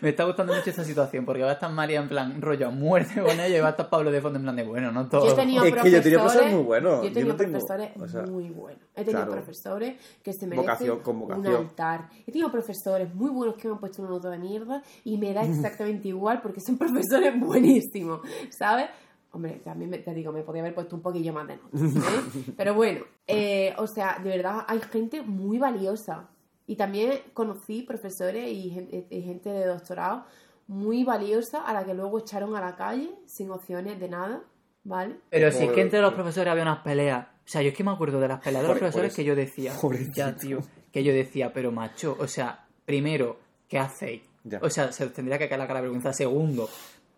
[0.00, 2.70] Me está gustando mucho esta situación porque va a estar María en plan rollo a
[2.70, 5.08] muerte con ella y va a estar Pablo de fondo en plan de bueno, no
[5.08, 5.26] todo.
[5.26, 6.92] Yo he tenido Es que yo tenido profesores profesores muy buenos.
[6.92, 8.82] Yo he Yo tenido no tengo- profesores o sea, muy buenos.
[8.94, 9.32] He tenido claro.
[9.32, 11.54] profesores que se merecen Vocación con un vocación.
[11.56, 12.08] altar.
[12.26, 15.32] He tenido profesores muy buenos que me han puesto una nota de mierda y me
[15.32, 18.20] da exactamente igual porque son profesores buenísimos,
[18.50, 18.86] ¿sabes?
[19.32, 21.76] Hombre, también me- te digo, me podía haber puesto un poquillo más de nota.
[21.76, 22.52] ¿eh?
[22.56, 26.28] Pero bueno, eh, o sea, de verdad hay gente muy valiosa.
[26.68, 30.24] Y también conocí profesores y gente, y gente de doctorado
[30.68, 34.42] muy valiosa a la que luego echaron a la calle sin opciones de nada,
[34.82, 35.16] ¿vale?
[35.30, 37.26] Pero si es que entre los profesores había unas peleas.
[37.28, 39.16] O sea, yo es que me acuerdo de las peleas de los profesores eso.
[39.16, 39.72] que yo decía.
[39.80, 40.16] Pobrecito.
[40.16, 40.58] Ya, tío.
[40.92, 44.22] Que yo decía, pero macho, o sea, primero, ¿qué hacéis?
[44.48, 44.60] Ya.
[44.62, 46.12] O sea, se os tendría que caer la cara de vergüenza.
[46.12, 46.68] Segundo,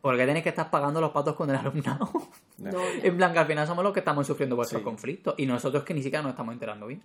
[0.01, 2.11] porque tenéis que estar pagando los patos con el alumnado.
[2.59, 4.85] No, en plan, que al final somos los que estamos sufriendo vuestros Sí.
[4.85, 5.35] conflictos.
[5.37, 7.03] Y nosotros que ni siquiera nos estamos enterando bien.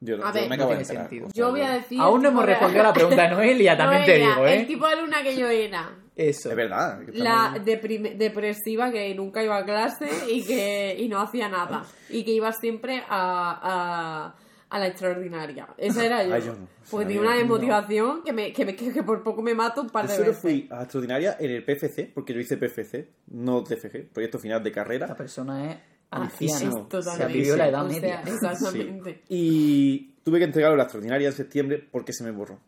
[0.00, 1.08] Yo, A yo ver, me no acabo de tiene enterar.
[1.08, 1.28] sentido.
[1.34, 2.00] Yo voy a decir.
[2.00, 4.60] Aún no hemos respondido a la pregunta de Noelia, también te digo, ¿eh?
[4.60, 5.90] El tipo de alumna que yo era.
[6.16, 6.50] Eso.
[6.50, 7.00] Es verdad.
[7.12, 11.84] La depresiva que nunca iba a clase y que y no hacía nada.
[12.08, 14.34] Y que iba siempre a, a,
[14.70, 15.68] a la extraordinaria.
[15.78, 16.34] Esa era yo.
[16.34, 16.66] Ay, yo no.
[16.90, 17.38] Pues Esa tenía una no.
[17.38, 20.26] desmotivación que, me, que, me- que por poco me mato un par Yo de solo
[20.28, 20.42] veces.
[20.42, 24.72] fui a extraordinaria en el PFC, porque yo hice PFC, no TFG, proyecto final de
[24.72, 25.14] carrera.
[25.14, 25.78] persona es
[26.10, 26.82] anciana.
[26.92, 27.04] Es.
[27.04, 28.22] Se vivió la edad O sea, media.
[28.26, 29.22] exactamente.
[29.28, 32.58] Y tuve que entregarlo a la extraordinaria en septiembre porque se me borró.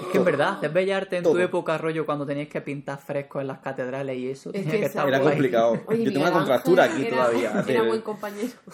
[0.00, 3.42] Es que en verdad, hacer bellarte en tu época, rollo, cuando tenías que pintar frescos
[3.42, 5.30] en las catedrales y eso, Es tenía que que, esa- estar Era guay.
[5.34, 5.80] complicado.
[5.86, 7.64] Oye, yo tengo una contractura aquí era- todavía.
[7.68, 8.48] Era buen compañero.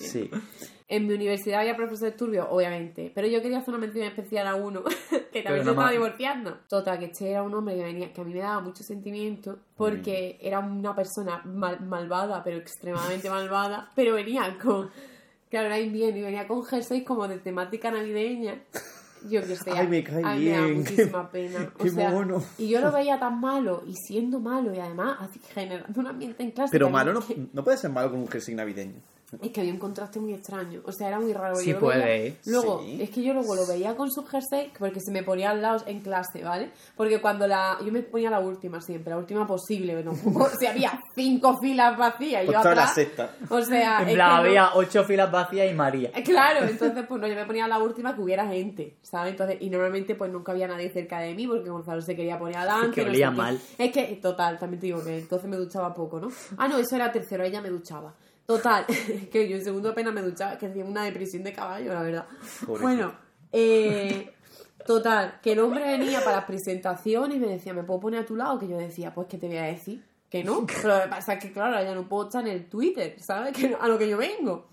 [0.00, 0.10] Es.
[0.10, 0.28] Sí.
[0.90, 4.54] En mi universidad había profesores turbios, obviamente, pero yo quería hacer una mención especial a
[4.54, 4.82] uno
[5.32, 6.58] que también se estaba divorciando.
[6.66, 9.58] Total, que este era un hombre que, venía, que a mí me daba mucho sentimiento
[9.76, 14.90] porque era una persona mal- malvada, pero extremadamente malvada, pero venía con,
[15.50, 18.58] Claro, era invierno y venía con jerseys como de temática navideña.
[19.28, 19.70] Yo que sé.
[19.72, 20.78] Ay, me cae a mí me da bien.
[20.78, 21.72] muchísima pena.
[21.78, 22.42] O Qué sea, mono.
[22.58, 26.42] Y yo lo veía tan malo y siendo malo y además así generando un ambiente
[26.42, 26.70] en clase.
[26.70, 27.22] Pero malo no,
[27.52, 29.00] no puede ser malo con un jersey navideño.
[29.42, 30.80] Es que había un contraste muy extraño.
[30.86, 31.56] O sea, era muy raro.
[31.56, 32.34] Sí Yo lo puede, veía-.
[32.46, 32.98] Luego, Sí.
[33.02, 35.82] es que yo luego lo veía con su jersey porque se me ponía al lado
[35.86, 36.70] en clase, ¿vale?
[36.96, 37.76] Porque cuando la.
[37.84, 40.02] Yo me ponía la última siempre, la última posible.
[40.02, 40.12] ¿no?
[40.58, 42.94] si había cinco filas vacías y yo Pues la atrás.
[42.94, 43.34] sexta.
[43.50, 46.10] O sea, En plan, no- había ocho filas vacías y María.
[46.14, 49.32] Eh, Claro, entonces pues no, yo me ponía la última que hubiera gente, ¿sabes?
[49.32, 52.56] Entonces, y normalmente pues nunca había nadie cerca de mí porque Gonzalo se quería poner
[52.58, 52.94] adelante.
[52.94, 53.36] Que no olía qué.
[53.36, 53.60] mal.
[53.76, 56.28] Es que, total, también te digo que entonces me duchaba poco, ¿no?
[56.56, 58.14] Ah, no, eso era tercero, ella me duchaba.
[58.48, 58.86] Total,
[59.30, 62.26] que yo en segundo apenas me duchaba, que hacía una depresión de caballo, la verdad.
[62.80, 63.12] Bueno,
[63.52, 64.32] eh,
[64.86, 68.24] total, que el hombre venía para las presentaciones y me decía, ¿me puedo poner a
[68.24, 68.58] tu lado?
[68.58, 70.02] Que yo decía, pues, ¿qué te voy a decir?
[70.30, 70.64] Que no.
[70.82, 73.52] Pero lo que pasa es que, claro, ya no puedo estar en el Twitter, ¿sabes?
[73.54, 74.68] Que no- a lo que yo vengo.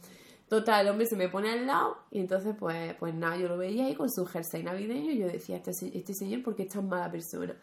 [0.48, 3.58] Total, el hombre se me pone al lado y entonces, pues, pues nada, yo lo
[3.58, 6.70] veía ahí con su jersey navideño y yo decía, este, este señor, ¿por qué es
[6.70, 7.54] tan mala persona?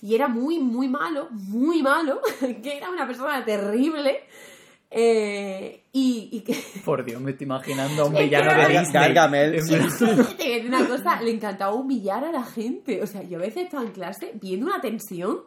[0.00, 2.22] Y era muy, muy malo, muy malo,
[2.62, 4.20] que era una persona terrible.
[4.90, 8.92] Eh, y, y que Por Dios, me estoy imaginando a un Es villano de Disney.
[8.92, 9.74] Gargamel, sí.
[10.38, 13.02] te una cosa, le encantaba humillar a la gente.
[13.02, 15.42] O sea, yo a veces estaba en clase viendo una tensión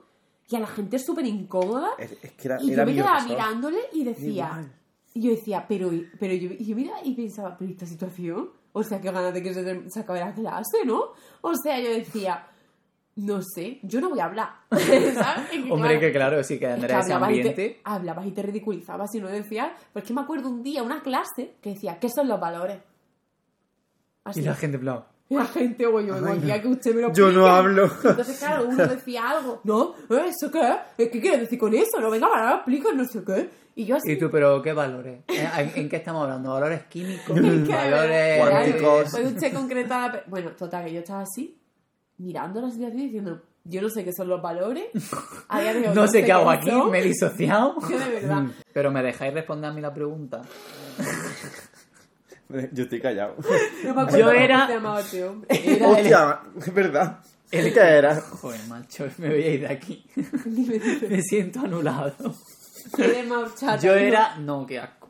[0.49, 1.91] y a la gente súper incómoda.
[1.97, 4.47] Es, es que era, Y era yo me quedaba mirándole y decía.
[4.47, 4.71] Igual.
[5.13, 8.82] Y yo decía, pero, pero yo, y yo miraba y pensaba, pero esta situación, o
[8.82, 11.12] sea, qué ganas de que se, se acabe la clase, ¿no?
[11.41, 12.47] O sea, yo decía,
[13.15, 14.50] no sé, yo no voy a hablar.
[14.71, 15.52] ¿Sabes?
[15.52, 17.50] Es que, Hombre, claro, que claro, sí que es que Andrea ese hablabas y, te,
[17.50, 17.82] ambiente.
[17.84, 19.71] hablabas y te ridiculizabas y no decías.
[19.93, 22.80] Pues que me acuerdo un día, una clase, que decía, ¿qué son los valores?
[24.24, 24.41] Así.
[24.41, 25.04] Y la gente, en plan.
[25.30, 27.86] La gente, güey, yo vengo aquí a que usted me lo Yo no hablo.
[28.04, 29.62] Entonces, claro, uno decía algo.
[29.63, 30.26] No, ¿eh?
[30.30, 30.60] ¿eso qué?
[30.97, 32.02] ¿Eh, ¿Qué quieres decir con eso?
[32.02, 33.50] No, venga, para, explica, no sé qué.
[33.76, 34.12] Y yo así.
[34.12, 35.21] ¿Y tú, pero qué valores?
[35.30, 36.52] ¿En, en- en qué estamos hablando?
[36.54, 37.34] ¿Valores químicos?
[37.34, 39.12] ¿Valores Cuánticos.
[39.12, 40.26] Puede usted concretar.
[40.28, 41.58] Bueno, total, que yo estaba así,
[42.21, 44.86] mirando la situación y diciendo, yo no sé qué son los valores.
[45.93, 46.89] No sé qué hago aquí, son.
[46.91, 47.75] me he disociado.
[47.89, 48.43] Yo de verdad.
[48.73, 50.41] Pero me dejáis responder a mí la pregunta.
[52.73, 53.36] Yo estoy callado.
[53.86, 55.47] No me acuerdo Yo era- este hombre.
[55.49, 55.84] Era el...
[55.86, 57.19] Hostia, es verdad.
[57.51, 58.15] el ¿Qué era?
[58.21, 60.05] Joder, macho, me voy a ir de aquí.
[61.07, 62.13] Me siento anulado.
[63.81, 64.36] Yo era.
[64.38, 65.10] No, qué asco.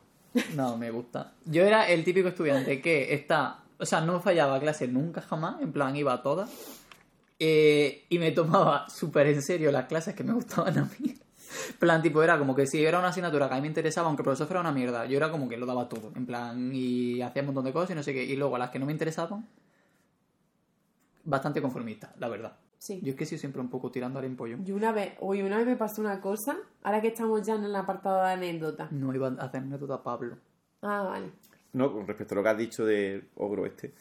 [0.56, 1.34] No, me gusta.
[1.46, 3.60] Yo era el típico estudiante que está.
[3.80, 5.62] O sea, no fallaba clase nunca jamás.
[5.62, 6.50] En plan, iba a todas.
[7.44, 11.10] Eh, y me tomaba súper en serio las clases que me gustaban a mí.
[11.70, 14.06] En plan, tipo, era como que si era una asignatura que a mí me interesaba,
[14.06, 16.12] aunque el profesor fuera una mierda, yo era como que lo daba todo.
[16.16, 18.24] En plan, y hacía un montón de cosas y no sé qué.
[18.24, 19.48] Y luego a las que no me interesaban,
[21.24, 22.58] bastante conformista, la verdad.
[22.78, 23.00] Sí.
[23.02, 24.64] Yo es que soy siempre un poco tirando al empollón.
[24.64, 27.64] Yo una vez, hoy una vez me pasó una cosa, ahora que estamos ya en
[27.64, 28.92] el apartado de anécdotas.
[28.92, 30.38] No iba a hacer anécdota a Pablo.
[30.84, 31.32] Ah, vale.
[31.74, 33.96] No, con respecto a lo que has dicho del ogro este.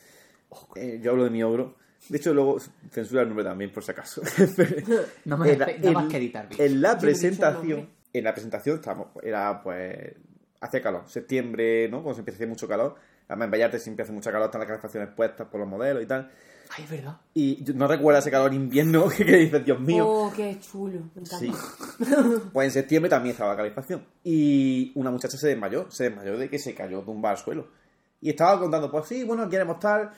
[0.76, 1.76] Eh, yo hablo de mi ogro.
[2.08, 2.58] De hecho, luego
[2.90, 4.22] censura el nombre también, por si acaso.
[5.24, 6.60] No me En más que editar bien.
[6.60, 10.14] En la presentación, en la presentación estábamos, era pues,
[10.60, 11.98] hacía calor, septiembre, ¿no?
[12.02, 12.96] Cuando se empieza a hacer mucho calor,
[13.28, 16.06] además en Vallarte siempre hace mucho calor, están las calefacciones puestas por los modelos y
[16.06, 16.30] tal,
[16.76, 17.16] Ay, es verdad.
[17.34, 20.06] y no recuerdo ese calor invierno que, que dices, Dios mío.
[20.08, 21.00] Oh, qué chulo.
[21.14, 21.38] Me encanta.
[21.38, 21.52] Sí.
[22.52, 24.04] Pues en septiembre también estaba la calefacción.
[24.24, 27.68] Y una muchacha se desmayó, se desmayó de que se cayó tumbada al suelo.
[28.20, 30.10] Y estaba contando, pues sí, bueno, queremos tal.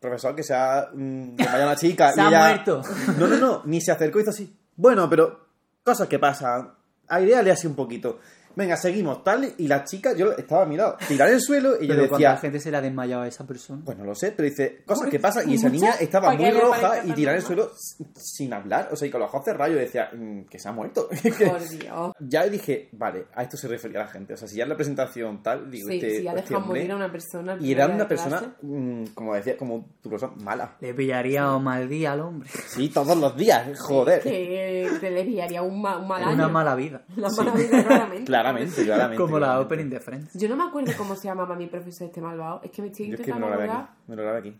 [0.00, 2.12] Profesor, que se ha mm, desmayado una chica.
[2.14, 2.82] Se y ha ella- muerto.
[3.18, 4.56] No, no, no, ni se acercó y hizo así.
[4.76, 5.46] Bueno, pero
[5.84, 6.72] cosas que pasan.
[7.08, 8.18] Aireale así un poquito.
[8.56, 9.52] Venga, seguimos, tal.
[9.58, 12.08] Y la chica, yo estaba a mi lado, tirar el suelo y yo Pero decía,
[12.28, 13.82] cuánta gente se le ha desmayado a esa persona.
[13.84, 15.48] pues no lo sé, pero dice, cosas que pasan.
[15.50, 17.70] Y esa niña estaba muy roja y tirar el suelo
[18.16, 18.88] sin hablar.
[18.92, 21.08] O sea, y con los ojos cerrados yo decía, mm, que se ha muerto.
[21.38, 22.12] Por Dios.
[22.20, 24.34] ya dije, vale, a esto se refería la gente.
[24.34, 26.92] O sea, si ya en la presentación tal, digo, Sí, este, si ya este morir
[26.92, 27.56] a una persona.
[27.60, 30.76] Y era una persona, mm, como decía, como tu profesor, mala.
[30.80, 32.48] Le pillaría un mal día al hombre.
[32.68, 34.20] Sí, todos los días, joder.
[34.22, 36.34] Que te le pillaría un, ma- un mal año.
[36.34, 37.02] Una mala vida.
[37.16, 38.24] Una mala vida, claramente.
[38.42, 39.22] Claramente, claramente.
[39.22, 40.34] Como la opening de Friends.
[40.34, 42.60] Yo no me acuerdo cómo se llamaba mi profesor este malvado.
[42.62, 43.92] Es que me estoy Yo es que me intentando lo grabé aquí.
[44.06, 44.58] Me lo grabé aquí.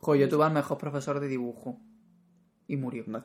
[0.00, 1.78] Joder, yo tuve al mejor profesor de dibujo.
[2.66, 3.04] Y murió.
[3.06, 3.24] No.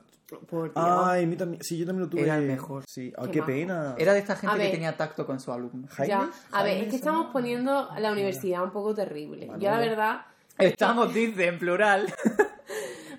[0.75, 1.61] Ay, mi también.
[1.61, 2.21] Sí, yo también lo tuve.
[2.21, 2.83] Era el mejor.
[2.87, 3.95] Sí, ay, Qué pena.
[3.97, 5.87] Era de esta gente que tenía tacto con su alumno.
[5.89, 6.07] Jaime.
[6.07, 9.47] Ya, a ver, es que estamos poniendo la universidad un poco terrible.
[9.59, 10.21] Yo la verdad,
[10.57, 12.13] Estamos, dice, en plural.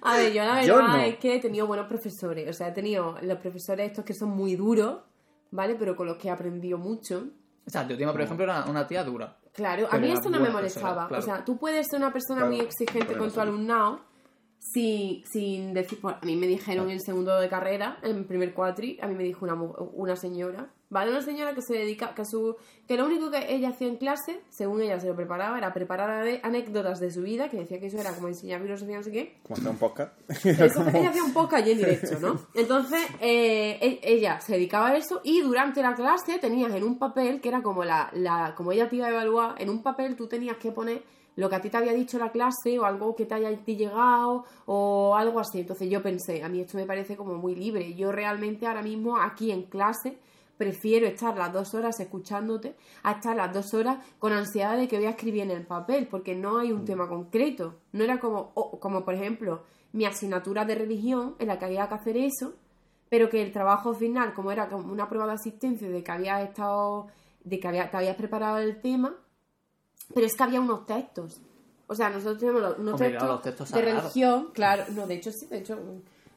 [0.02, 0.96] a ver, yo la verdad Yo no.
[0.96, 2.48] es que he tenido buenos profesores.
[2.48, 5.00] O sea, he tenido los profesores estos que son muy duros,
[5.54, 5.76] ¿vale?
[5.78, 7.28] Pero con los que he aprendido mucho.
[7.66, 9.38] O sea, tu tema, por ejemplo, era una tía dura.
[9.52, 11.08] Claro, a mí eso no me persona, molestaba.
[11.08, 11.22] claro.
[11.22, 14.00] O sea, tú puedes ser una persona Claro, muy exigente con tu alumnado
[14.58, 16.00] sin, sin decir...
[16.02, 19.22] bueno, a mí me dijeron en segundo de carrera, en primer cuatri, a mí me
[19.22, 21.10] dijo una, una señora, ¿vale?
[21.10, 22.54] Una señora que se dedica, que su
[22.86, 26.24] que lo único que ella hacía en clase, según ella se lo preparaba, era preparar
[26.42, 29.38] anécdotas de su vida, que decía que eso era como enseñar filosofía, no sé qué.
[29.42, 30.12] Como hacer un podcast.
[30.44, 32.38] Eso, ella hacía un podcast allí en directo, ¿no?
[32.54, 36.96] Entonces, eh, e- ella se dedicaba a eso y durante la clase tenías en un
[36.98, 40.14] papel, que era como la, la como ella te iba a evaluar, en un papel
[40.14, 41.02] tú tenías que poner
[41.36, 44.44] lo que a ti te había dicho la clase o algo que te haya llegado
[44.66, 45.60] o algo así.
[45.60, 47.94] Entonces yo pensé, a mí esto me parece como muy libre.
[47.94, 50.18] Yo realmente ahora mismo aquí en clase
[50.56, 54.96] prefiero estar las dos horas escuchándote a estar las dos horas con ansiedad de que
[54.96, 57.74] voy a escribir en el papel, porque no hay un tema concreto.
[57.92, 59.62] No era como, o- como por ejemplo,
[59.92, 62.54] mi asignatura de religión en la que había que hacer eso,
[63.08, 66.42] pero que el trabajo final, como era como una prueba de asistencia de que habías
[66.48, 67.08] estado,
[67.44, 69.14] de que había, te habías preparado el tema,
[70.14, 71.40] pero es que había unos textos.
[71.86, 75.06] O sea, nosotros tenemos los- unos Hombre, textos, claro, los textos de religión, claro, no,
[75.06, 75.78] de hecho sí, de hecho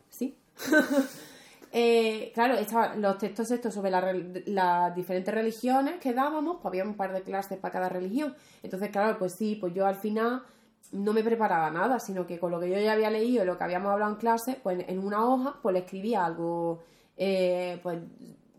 [0.09, 0.35] sí.
[1.71, 4.13] Eh, claro, estaban los textos estos sobre la
[4.45, 8.33] las diferentes religiones que dábamos, pues había un par de clases para cada religión.
[8.63, 10.43] Entonces, claro, pues sí, pues yo al final
[10.93, 13.63] no me preparaba nada, sino que con lo que yo ya había leído, lo que
[13.65, 16.79] habíamos hablado en clase, pues en una hoja, pues le escribía algo,
[17.17, 17.99] eh, pues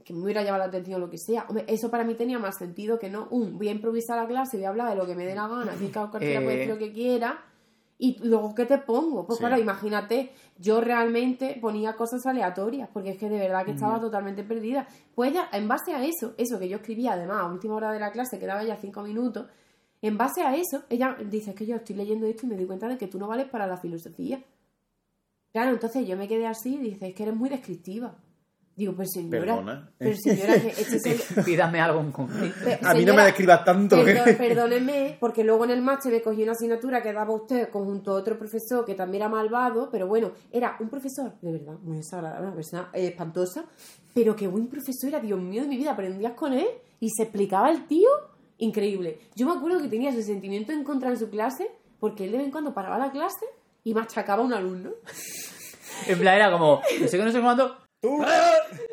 [0.04, 1.44] que me hubiera llamado la atención o lo que sea.
[1.48, 4.56] Hombre, eso para mí tenía más sentido que no, un, voy a improvisar la clase,
[4.56, 6.56] voy a hablar de lo que me dé la gana, así que cada cualquiera puede
[6.56, 6.74] decir Eh.
[6.74, 7.44] lo que quiera.
[8.00, 9.26] Y luego, ¿qué te pongo?
[9.26, 9.44] Pues Sí.
[9.44, 14.44] claro, imagínate, yo realmente ponía cosas aleatorias, porque es que de verdad que estaba totalmente
[14.44, 14.86] perdida.
[15.16, 17.98] Pues ella, en base a eso, eso que yo escribía además a última hora de
[17.98, 19.46] la clase, quedaba ya cinco minutos,
[20.00, 22.66] en base a eso, ella dice, es que yo estoy leyendo esto y me doy
[22.66, 24.40] cuenta de que tú no vales para la filosofía.
[25.52, 28.14] Claro, entonces yo me quedé así y dice, es que eres muy descriptiva.
[28.78, 29.90] Digo, pues señora, Perdona.
[29.98, 32.54] pero señora, que este es el- Pídame algo en concreto.
[32.84, 33.96] A mí no me describas tanto.
[33.96, 38.12] Perdón- perdóneme, porque luego en el máster me cogí una asignatura que daba usted conjunto
[38.12, 41.96] a otro profesor que también era malvado, pero bueno, era un profesor, de verdad, muy
[41.96, 43.64] desagradable, una persona eh, espantosa,
[44.14, 46.68] pero qué buen profesor era, Dios mío de mi vida, aprendías con él
[47.00, 48.08] y se explicaba el tío,
[48.58, 49.18] increíble.
[49.34, 52.36] Yo me acuerdo que tenía ese sentimiento en contra en su clase, porque él de
[52.38, 53.44] vez en cuando paraba la clase
[53.82, 54.90] y machacaba a un alumno.
[56.06, 57.76] En plan, era como, no sé qué, no sé cuánto.
[58.00, 58.28] Cuánto.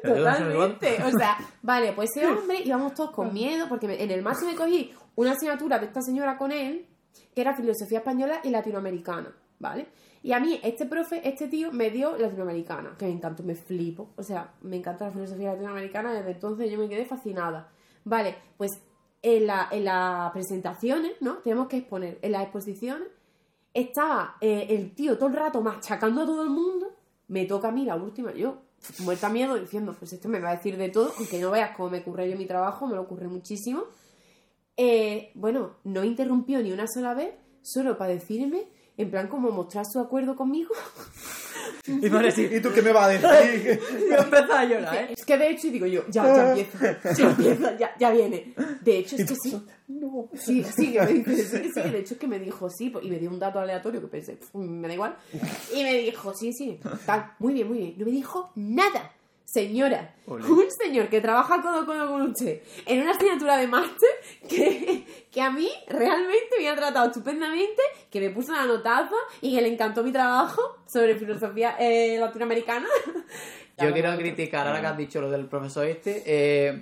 [0.03, 1.03] Totalmente.
[1.03, 4.57] O sea, vale, pues ese hombre íbamos todos con miedo, porque en el máximo me
[4.57, 6.87] cogí una asignatura de esta señora con él,
[7.33, 9.87] que era filosofía española y latinoamericana, ¿vale?
[10.23, 14.09] Y a mí, este profe, este tío, me dio latinoamericana, que me encantó, me flipo.
[14.15, 17.69] O sea, me encanta la filosofía latinoamericana, desde entonces yo me quedé fascinada.
[18.03, 18.71] Vale, pues
[19.21, 21.37] en, la, en las presentaciones, ¿no?
[21.37, 22.17] Tenemos que exponer.
[22.23, 23.07] En las exposiciones
[23.71, 26.87] estaba eh, el tío todo el rato machacando a todo el mundo.
[27.27, 28.64] Me toca a mí la última, yo,
[28.99, 31.89] muerta miedo, diciendo, pues esto me va a decir de todo, aunque no veas cómo
[31.89, 33.83] me ocurre yo mi trabajo, me lo ocurre muchísimo.
[34.77, 38.65] Eh, bueno, no interrumpió ni una sola vez, solo para decirme,
[38.97, 40.73] en plan como mostrar su acuerdo conmigo.
[41.87, 43.79] Y me sí, ¿Y tú qué me vas a decir?
[44.09, 45.07] yo empecé a llorar, ¿eh?
[45.15, 48.53] Es que de hecho, y digo yo, ya, ya empieza, ya empieza, ya, ya viene.
[48.81, 49.61] De hecho, es que sí.
[49.87, 50.29] No.
[50.33, 53.19] Sí, sí, que me sí, sí, de hecho es que me dijo sí, y me
[53.19, 55.15] dio un dato aleatorio que pensé, "Pf, me da igual.
[55.73, 57.95] Y me dijo, sí, sí, tal, muy bien, muy bien.
[57.97, 59.11] No me dijo nada.
[59.45, 64.09] Señora, un señor que trabaja codo a codo con usted en una asignatura de máster
[64.49, 69.55] que, que a mí realmente me ha tratado estupendamente, que me puso una notaza y
[69.55, 72.87] que le encantó mi trabajo sobre filosofía eh, latinoamericana.
[73.77, 76.81] Yo quiero criticar, ahora que has dicho lo del profesor este, eh,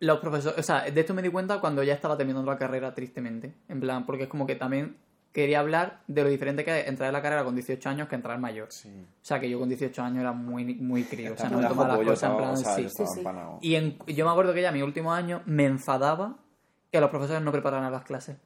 [0.00, 2.92] los profesores, o sea, de esto me di cuenta cuando ya estaba terminando la carrera,
[2.92, 3.54] tristemente.
[3.68, 4.96] En plan, porque es como que también
[5.32, 8.14] quería hablar de lo diferente que es entrar en la carrera con 18 años que
[8.16, 8.68] entrar mayor.
[8.70, 8.88] Sí.
[8.88, 11.32] O sea, que yo con 18 años era muy, muy crío.
[11.34, 13.22] O sea, no me tomaba las cosas en plan, o sea, sí.
[13.62, 16.36] Y en- yo me acuerdo que ya en mi último año me enfadaba
[16.90, 18.36] que los profesores no prepararan las clases.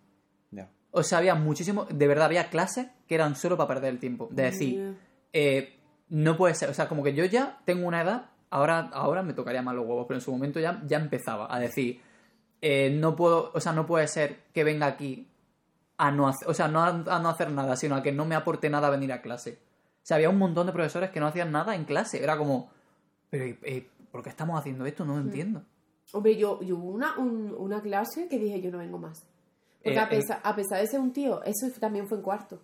[0.53, 0.70] Ya.
[0.92, 4.29] O sea, había muchísimo, de verdad, había clases que eran solo para perder el tiempo.
[4.31, 4.96] De decir,
[5.33, 5.77] eh,
[6.09, 9.33] no puede ser, o sea, como que yo ya tengo una edad, ahora, ahora me
[9.35, 12.01] tocaría más los huevos, pero en su momento ya, ya empezaba a decir,
[12.62, 15.29] eh, no puedo, o sea, no puede ser que venga aquí
[15.98, 18.24] a no hacer, o sea, no a, a no hacer nada, sino a que no
[18.24, 19.59] me aporte nada venir a clase.
[20.02, 22.70] O sea, había un montón de profesores que no hacían nada en clase, era como,
[23.30, 25.04] pero eh, ¿por qué estamos haciendo esto?
[25.04, 25.62] No lo entiendo.
[26.12, 29.26] Hombre, yo, yo hubo una, un- una clase que dije yo no vengo más.
[29.82, 32.61] Porque Eh, a, pesar, a pesar de ser un tío, eso también fue en cuarto.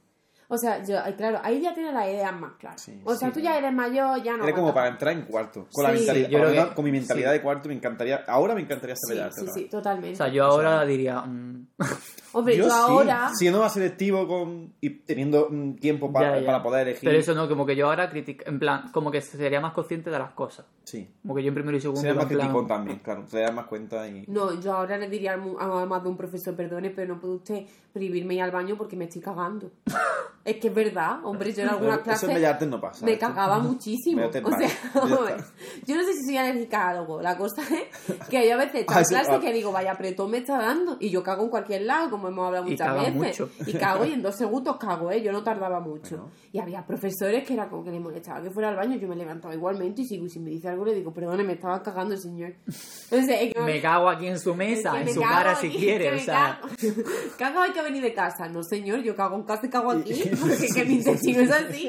[0.49, 2.83] O sea, yo, claro, ahí ya tienes las ideas más claras.
[2.83, 3.35] Sí, o sea, sí.
[3.35, 4.45] tú ya eres mayor, ya no.
[4.45, 5.66] Era como para entrar en cuarto.
[5.73, 5.99] Con, la Sí.
[5.99, 7.38] mentalidad, Sí, yo creo que- con mi mentalidad sí.
[7.38, 8.23] de cuarto me encantaría.
[8.29, 10.12] Ahora me encantaría saber sí, sí, totalmente.
[10.12, 11.68] O sea, yo ahora diría, mm,
[12.35, 13.31] Hombre, yo, ahora.
[13.35, 15.49] siendo más selectivo con, y teniendo
[15.81, 16.47] tiempo pa- Ya, ya.
[16.47, 17.09] para poder elegir.
[17.09, 20.11] Pero eso no, como que yo ahora critico, en plan, como que sería más consciente
[20.11, 20.66] de las cosas.
[20.85, 21.09] Sí.
[21.23, 22.01] Como que yo en primero y segundo.
[22.01, 23.25] Sería más plan- también, claro.
[23.31, 24.25] Te das más cuenta y.
[24.29, 27.66] No, yo ahora le diría a más de un profesor, perdone, pero no puede usted
[27.92, 29.71] prohibirme ir al baño porque me estoy cagando.
[30.45, 33.05] Es que es verdad, hombre, yo en algunas Pero Eso clases en Bellas no pasa.
[33.07, 33.27] me esto.
[33.29, 34.27] cagaba muchísimo.
[34.27, 35.45] O sea, vale, ya vamos a ver.
[35.87, 37.23] yo no sé si soy alérgica a algo.
[37.23, 39.41] La cosa es que yo a veces estoy Ah, en sí, clase ah.
[39.41, 40.97] que digo, vaya apretón me está dando.
[40.99, 43.15] Y yo cago en cualquier lado, como hemos hablado Y muchas veces.
[43.15, 43.51] mucho.
[43.67, 45.23] Y cago y en dos segundos cago, ¿eh?
[45.23, 46.17] Yo no tardaba mucho.
[46.17, 46.31] Bueno.
[46.53, 48.97] Y había profesores que era como que les molestaba que fuera al baño.
[48.97, 50.27] Yo me levantaba igualmente y sigo.
[50.27, 52.55] Y si me dice algo, le digo, perdone, me estaba cagando el señor.
[52.67, 55.53] Entonces, es que- Me cago aquí en su es mesa, que en me su cara
[55.53, 56.61] aquí, si quiere, que o sea.
[56.61, 57.03] Cago,
[57.39, 58.49] cago hay que venir de casa.
[58.49, 60.32] No, señor, yo cago en casa y cago aquí.
[60.40, 61.88] Porque que mi intestino es así.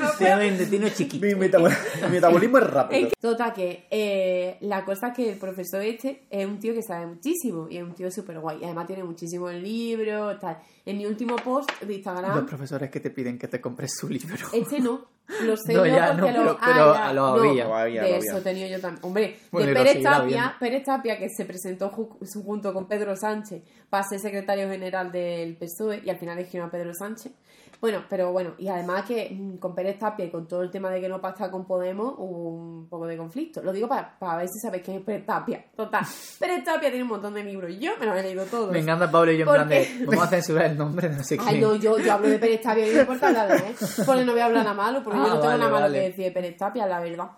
[0.00, 1.24] No Tiene un intestino chiquito.
[1.26, 3.06] Mi, metabol- mi metabolismo es rápido.
[3.08, 6.74] Es que- Total, que eh, la cosa es que el profesor este es un tío
[6.74, 8.58] que sabe muchísimo y es un tío súper guay.
[8.60, 10.58] Y además tiene muchísimos libros, tal.
[10.86, 14.08] En mi último post de Los Instagram, profesores que te piden que te compres su
[14.08, 14.46] libro.
[14.52, 15.06] este no.
[15.44, 17.64] Lo sé No, ya, porque no, lo, pero- pero ya, lo no, había.
[17.64, 18.42] Lo había, de lo eso había.
[18.44, 19.04] tenido yo también.
[19.04, 20.54] Hombre, Bueno, de Pérez Tapia.
[20.60, 25.56] Pérez Tapia, que se presentó ju- junto con Pedro Sánchez para ser secretario general del
[25.56, 27.32] PSOE y al final eligieron a Pedro Sánchez.
[27.80, 30.90] Bueno, pero bueno, y además que mm, con Pérez Tapia y con todo el tema
[30.90, 33.62] de que no pacta con Podemos hubo un poco de conflicto.
[33.62, 35.64] Lo digo para, para ver si sabéis quién es Pérez Tapia.
[35.76, 36.04] Total,
[36.40, 37.70] Pérez Tapia tiene un montón de libros.
[37.78, 38.70] Yo me los he leído todos.
[38.72, 39.76] Me encanta Pablo y yo en plan de.
[39.80, 41.60] Porque- Vamos a censurar el nombre de no sé Ay, quién.
[41.60, 43.74] no, yo, yo hablo de Pérez Tapia, no importa hablar de él,
[44.06, 45.82] porque no voy a hablar nada malo, porque yo Ah, no tengo vale, nada malo
[45.86, 45.98] vale.
[46.00, 47.28] que decir de Pérez Tapia, la verdad.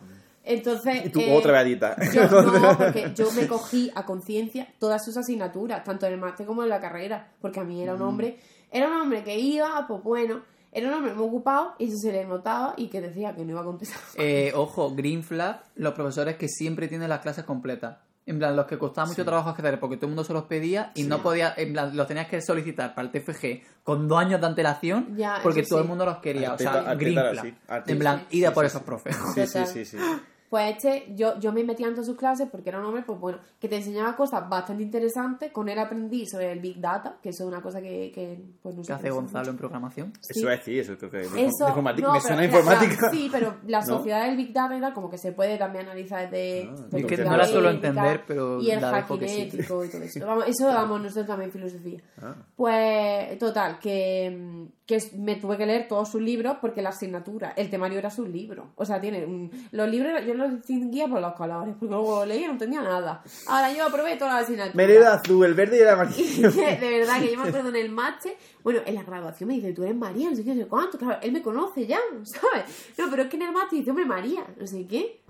[0.49, 1.97] Entonces, Y tú, eh, otra vedita.
[2.15, 6.47] yo, no, porque yo me cogí a conciencia todas sus asignaturas, tanto en el máster
[6.47, 8.39] como en la carrera, porque a mí era un hombre,
[8.77, 12.13] era un hombre que iba, pues bueno, era un hombre muy ocupado y eso se
[12.13, 13.99] le notaba y que decía que no iba a contestar.
[14.17, 17.99] Eh, ojo, Green Flag, los profesores que siempre tienen las clases completas.
[18.29, 20.91] En plan, los que costaba mucho trabajo hacer porque todo el mundo se los pedía
[20.97, 24.41] y no podía, en plan, los tenías que solicitar para el TFG con dos años
[24.41, 25.83] de antelación Ya, porque todo sí.
[25.85, 26.55] el mundo los quería.
[26.55, 27.45] o sea, Arteta- Green Arteta, Flag.
[27.55, 27.59] sí.
[27.69, 28.85] Arteta, En plan, sí, ida sí, por sí, esos sí.
[28.85, 29.17] profes.
[29.33, 29.97] Sí, sí, sí, sí.
[30.51, 33.19] Pues este, yo, yo me metía en todas sus clases porque era un hombre, pues
[33.19, 35.51] bueno, que te enseñaba cosas bastante interesantes.
[35.53, 38.75] Con él aprendí sobre el Big Data, que eso es una cosa que, que pues
[38.77, 38.89] no sé.
[38.89, 40.13] ¿Qué hace Gonzalo en programación?
[40.21, 40.39] Sí.
[40.41, 42.07] Eso es decir, eso creo que es Eso, informática.
[42.07, 43.03] no, me pero suena la- informática.
[43.03, 43.87] la- sí, pero la ¿No?
[43.87, 46.71] sociedad del Big Data y tal, como que se puede también analizar desde.
[46.71, 49.41] Ah, es que no la suelo entender, pero Y el la dejo que sí.
[49.43, 50.21] hackinético y todo eso.
[50.27, 52.01] Vamos, eso damos nosotros también filosofía.
[52.23, 52.35] Ah.
[52.55, 57.69] Pues, total, que, que me tuve que leer todos sus libros porque la asignatura, el
[57.71, 58.67] temario era sus libros.
[58.77, 59.25] O sea, tiene.
[59.27, 62.53] un- los libros yo los distinguía por los colores, porque luego lo leía y no
[62.53, 63.23] entendía nada.
[63.49, 64.77] Ahora yo aprobé todas las asignaturas.
[64.77, 66.51] Me dio el azul, el verde y el amarillo.
[66.53, 69.73] de verdad que yo me acuerdo en el máster, bueno, en la graduación me dice,
[69.73, 72.93] tú eres María, no sé qué, no sé cuánto, claro, él me conoce ya, ¿sabes?
[72.97, 75.21] No, pero es que en el máster dice, hombre, María, no sé qué.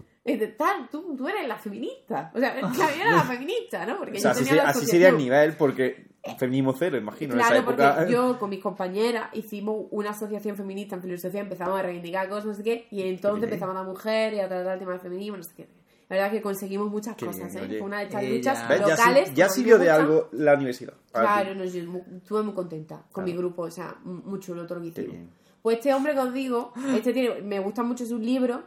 [0.57, 2.31] Tal, tú, tú eres la feminista.
[2.35, 3.99] O sea, yo era la feminista, ¿no?
[3.99, 6.07] Porque O sea, yo así, tenía la así sería el nivel, porque
[6.39, 7.95] feminismo cero, imagino, en Claro, esa época.
[7.97, 12.47] porque yo con mis compañeras hicimos una asociación feminista en filosofía, empezamos a reivindicar cosas,
[12.47, 15.01] no sé qué, y entonces empezamos a la mujer y a tratar el tema del
[15.01, 15.69] feminismo, no sé qué.
[16.09, 17.79] La verdad es que conseguimos muchas Qué cosas, bien, ¿eh?
[17.79, 19.35] Fue una de estas luchas locales.
[19.35, 20.95] ya sirvió de algo la universidad.
[21.13, 24.67] Claro, no, yo mu- estuve muy contenta con mi grupo, o sea, m- muy chulo
[24.67, 25.17] todo lo que hicimos.
[25.63, 28.61] Pues este hombre que os digo, este tiene, me gustan mucho sus libros,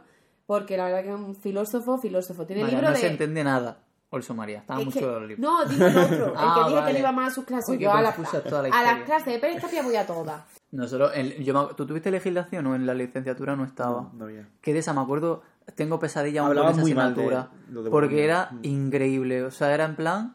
[0.50, 2.44] porque la verdad que es un filósofo, filósofo.
[2.44, 3.00] Tiene María, libros no de...
[3.02, 3.78] se entiende nada.
[4.10, 5.38] Olso María, estaba Es mucho que- de los libros.
[5.38, 6.92] No, digo el otro, el Ah, que dije que vale.
[6.94, 7.78] le iba más a sus clases.
[7.78, 10.42] Yo a, la- la a las clases de Pérez Tapia voy a todas.
[10.72, 14.00] Nosotros, en- yo me- ¿tú tuviste legislación o en la licenciatura no estaba?
[14.02, 14.48] No, no había.
[14.60, 15.42] Que de esa me acuerdo,
[15.76, 17.82] tengo pesadilla aún con Hablaban esa muy mal de- asignatura.
[17.84, 18.58] de porque era Mm.
[18.64, 19.44] increíble.
[19.44, 20.34] O sea, era en plan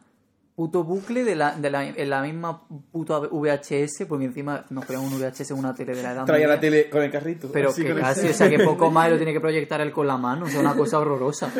[0.56, 5.04] puto bucle de la, de la, en la misma puta VHS, porque encima nos ponían
[5.04, 7.50] un VHS en una tele de la edad Traía la tele con el carrito.
[7.52, 10.16] Pero que casi, o sea, que poco más lo tiene que proyectar él con la
[10.16, 11.52] mano, o sea, una cosa horrorosa.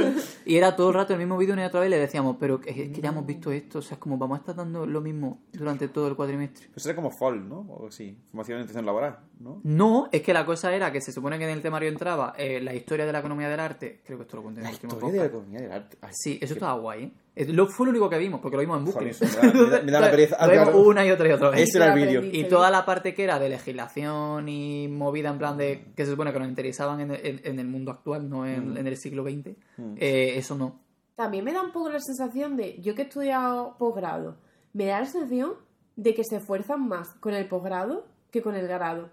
[0.46, 2.36] Y era todo el rato el mismo vídeo una y otra vez y le decíamos,
[2.40, 4.86] pero es que ya hemos visto esto, o sea, es como vamos a estar dando
[4.86, 6.68] lo mismo durante todo el cuatrimestre.
[6.72, 7.66] Pues era como FOL, ¿no?
[7.68, 8.16] O sí.
[8.30, 9.60] Formación en intención laboral, ¿no?
[9.62, 12.60] No, es que la cosa era que se supone que en el temario entraba eh,
[12.62, 14.74] la historia de la economía del arte, creo que esto lo conté en La el
[14.76, 15.98] último historia de la economía del arte.
[16.00, 17.12] Ay, Sí, eso qué- estaba guay, ¿eh?
[17.36, 19.12] Lo, fue lo único que vimos, porque lo vimos en bucle.
[19.12, 20.36] Joder, me da- la pereza.
[20.46, 20.82] Lo vimos Claro.
[20.84, 21.60] una y otra y otra vez.
[21.68, 22.22] Ese era el vídeo.
[22.24, 26.12] Y toda la parte que era de legislación y movida en plan de que se
[26.12, 28.76] supone que nos interesaban en el, en- en el mundo actual, no en, Mm.
[28.78, 29.94] en el siglo XX, Mm.
[29.98, 30.80] eh, eso no.
[31.14, 34.36] También me da un poco la sensación de, yo que he estudiado posgrado,
[34.72, 35.52] me da la sensación
[35.96, 39.10] de que se esfuerzan más con el posgrado que con el grado.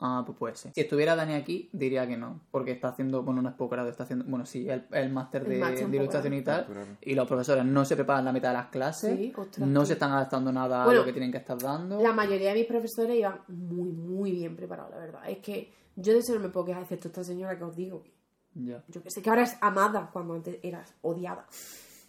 [0.00, 0.72] Ah, pues puede ser.
[0.74, 4.02] Si estuviera Dani aquí, diría que no, porque está haciendo, bueno, no es posgrado, está
[4.02, 5.56] haciendo, bueno, sí, el, el máster de,
[5.96, 6.66] ilustración y tal,
[7.00, 9.92] y los profesores no se preparan la mitad de las clases, Sí, ostras, no se
[9.94, 12.00] están adaptando nada a lo que tienen que estar dando.
[12.02, 15.22] La mayoría de mis profesores iban muy, muy bien preparados, la verdad.
[15.28, 18.02] Es que yo de eso no me puedo quejar, excepto esta señora que os digo.
[18.54, 18.84] Ya.
[18.88, 21.46] Yo que sé que ahora es amada cuando antes eras odiada.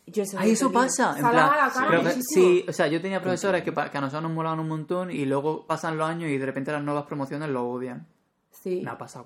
[0.08, 1.12] Yo eso lo eso pasa.
[1.18, 2.46] En plan, la cara pero que- muchísimo.
[2.46, 5.10] sí, o sea, yo tenía profesores que, pa- que a nosotros nos molaban un montón
[5.12, 8.08] y luego pasan los años y de repente las nuevas promociones lo odian.
[8.52, 8.82] Sí.
[8.84, 9.26] Me ha pasado.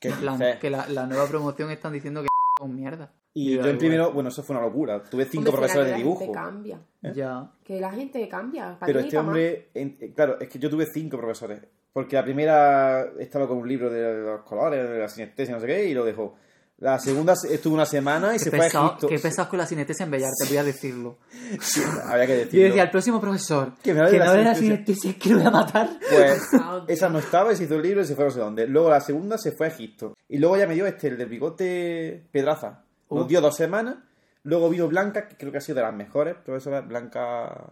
[0.00, 2.28] ¿Qué plan, que la, la nueva promoción están diciendo que
[2.62, 3.12] un mierda.
[3.34, 5.02] Y yo en primero, bueno, eso fue una locura.
[5.04, 6.20] Tuve cinco Hombre, será profesores que de la dibujo.
[6.20, 6.80] gente cambia.
[7.14, 7.50] Ya.
[7.64, 8.76] Que la gente cambia.
[8.78, 11.60] ¿para Pero este para hombre, en- eh, claro, es que yo tuve cinco profesores.
[11.92, 15.66] Porque la primera estaba con un libro de los colores, de la sinestesia, no sé
[15.68, 16.36] qué, y lo dejó.
[16.80, 19.08] La segunda se- estuvo una semana y Qué se fue a Egipto.
[19.08, 21.18] qué pesado con la sinestesia en Bellar, te voy a decirlo.
[21.60, 22.64] Sí, había que Yo decirlo.
[22.66, 25.38] decía al próximo profesor Que me hable de la no de la es que lo
[25.38, 25.90] voy a matar.
[26.08, 26.40] Pues
[26.88, 28.66] esa no estaba y se hizo el libro y se fue a no sé dónde.
[28.68, 30.16] Luego la segunda se fue a Egipto.
[30.28, 32.84] Y luego ya me dio este, el del bigote Pedraza.
[33.10, 33.28] Nos Uh.
[33.28, 33.96] dio dos semanas.
[34.44, 37.66] Luego vino Blanca, que creo que ha sido de las mejores profesoras, Blanca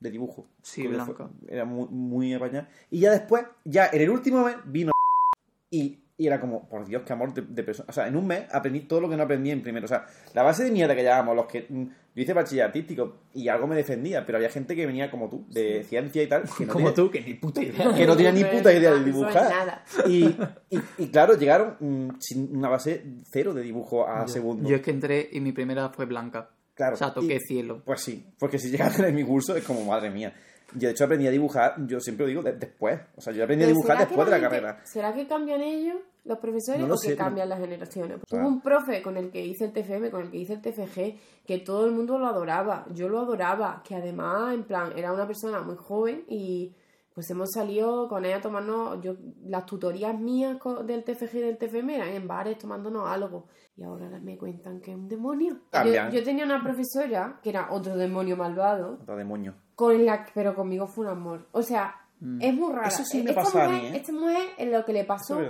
[0.00, 0.48] de dibujo.
[0.62, 1.12] Sí, que Blanca.
[1.14, 2.68] fue- era muy, muy apañada.
[2.90, 4.90] Y ya después, ya en el último mes, vino
[5.70, 7.86] y, y era como, por Dios, qué amor de, de persona.
[7.88, 9.86] O sea, en un mes aprendí todo lo que no aprendí en primero.
[9.86, 11.66] O sea, la base de mierda que llevábamos, los que.
[11.68, 11.82] mm,
[12.14, 15.46] Yo hice bachiller artístico y algo me defendía, pero había gente que venía como tú,
[15.48, 17.94] de ciencia y tal, que no Como tenía- tú, que ni puta idea.
[17.94, 19.48] que no tenía ni puta idea de dibujar.
[19.50, 19.84] nada.
[20.06, 20.24] Y,
[20.68, 24.68] y, y claro, llegaron mm, sin una base cero de dibujo a segundo.
[24.68, 26.50] Yo es que entré y mi primera fue blanca.
[26.74, 26.94] Claro.
[26.94, 27.82] O sea, toqué y- cielo.
[27.84, 30.34] Pues sí, porque si llegaste en mi curso es como, madre mía.
[30.74, 33.00] Yo de hecho aprendí a dibujar, yo siempre lo digo, de- después.
[33.16, 34.80] O sea, yo aprendí a dibujar ¿será que después de la carrera.
[34.84, 38.18] ¿Será que cambian ellos, los profesores, No lo o que cambian las generaciones?
[38.30, 41.44] Hubo un profe con el que hice el TFM, con el que hice el TFG,
[41.46, 42.86] que todo el mundo lo adoraba.
[42.92, 46.74] Yo lo adoraba, que además, en plan, era una persona muy joven y
[47.12, 49.14] pues hemos salido con ella a tomarnos, yo,
[49.44, 50.56] las tutorías mías
[50.86, 53.48] del TFG y del TFM eran en bares tomándonos algo.
[53.76, 55.58] Y ahora me cuentan que es un demonio.
[55.84, 59.54] Yo, yo tenía una profesora, que era otro demonio malvado, Otra demonio.
[59.80, 61.46] Con la pero conmigo fue un amor.
[61.52, 61.94] O sea,
[62.40, 62.86] es muy rara.
[62.86, 62.88] Mm.
[62.88, 63.96] Eso sí me esta pasa a mujer, mí, ¿eh?
[63.96, 65.40] Esta mujer, en lo que le pasó,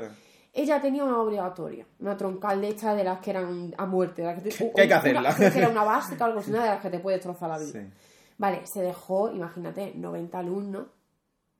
[0.52, 4.22] ella tenía una obligatoria, una troncal de estas de las que eran a muerte.
[4.22, 4.96] de las que, te- Que hay que una-
[5.30, 5.36] hacerla.
[5.52, 7.58] que era una básica o algo así, una de las que te puede destrozar la
[7.58, 7.72] vida.
[7.72, 7.80] Sí.
[8.38, 10.86] Vale, se dejó, imagínate, 90 alumnos.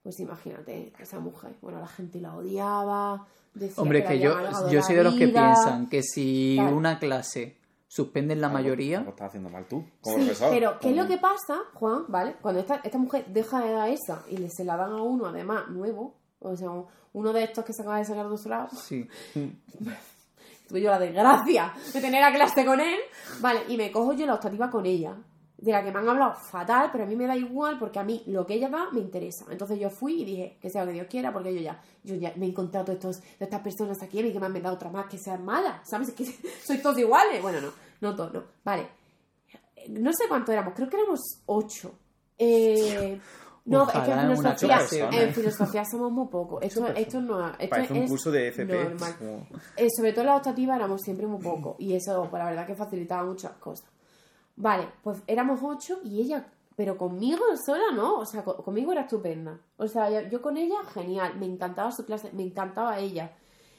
[0.03, 1.53] Pues imagínate, esa mujer.
[1.61, 3.27] Bueno, la gente la odiaba.
[3.53, 4.35] Decía Hombre, que, que yo,
[4.71, 7.57] yo soy de los que piensan que si una clase
[7.93, 10.51] suspenden la mayoría, Lo estás haciendo mal tú, como Sí, profesor.
[10.53, 12.05] pero ¿qué es lo que pasa, Juan?
[12.07, 12.37] ¿Vale?
[12.41, 15.27] Cuando esta, esta mujer deja de dar esa y le, se la dan a uno,
[15.27, 18.49] además, nuevo, o sea, un- uno de estos que se acaba de sacar de otro
[18.49, 19.09] lado, sí.
[20.69, 22.99] tuve yo la desgracia de tener la clase con él,
[23.41, 23.63] ¿vale?
[23.69, 25.17] Y me cojo yo la optativa con ella,
[25.61, 28.05] de la que me han hablado fatal, pero a mí me da igual porque a
[28.05, 29.45] mí lo que ella da me interesa.
[29.51, 32.15] Entonces yo fui y dije, que sea lo que Dios quiera, porque yo ya, yo
[32.15, 35.07] ya me he encontrado todas estas personas aquí y que me han dado otra más
[35.07, 36.13] que sean malas, ¿sabes?
[36.13, 36.25] Que
[36.65, 37.43] sois todos iguales.
[37.43, 38.45] Bueno, no, no todos, no.
[38.65, 38.89] Vale.
[39.89, 41.93] No sé cuánto éramos, creo que éramos ocho.
[42.39, 43.21] Eh,
[43.67, 44.09] no, Ojalá es
[44.91, 46.63] que en una filosofía, somos muy pocos.
[46.63, 48.85] Esto, esto no esto Parece un es curso de FP.
[48.85, 49.15] normal.
[49.77, 52.67] Eh, sobre todo en la optativa éramos siempre muy pocos y eso, pues la verdad
[52.67, 53.87] que facilitaba muchas cosas.
[54.57, 56.47] Vale, pues éramos ocho y ella,
[56.77, 59.59] pero conmigo sola no, o sea, co- conmigo era estupenda.
[59.77, 63.33] O sea, yo, yo con ella, genial, me encantaba su clase, me encantaba ella.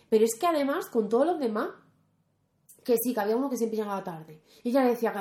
[0.10, 1.70] Pero es que además, con todos los demás,
[2.84, 4.42] que sí, que había uno que siempre llegaba tarde.
[4.64, 5.20] Y ella le decía, que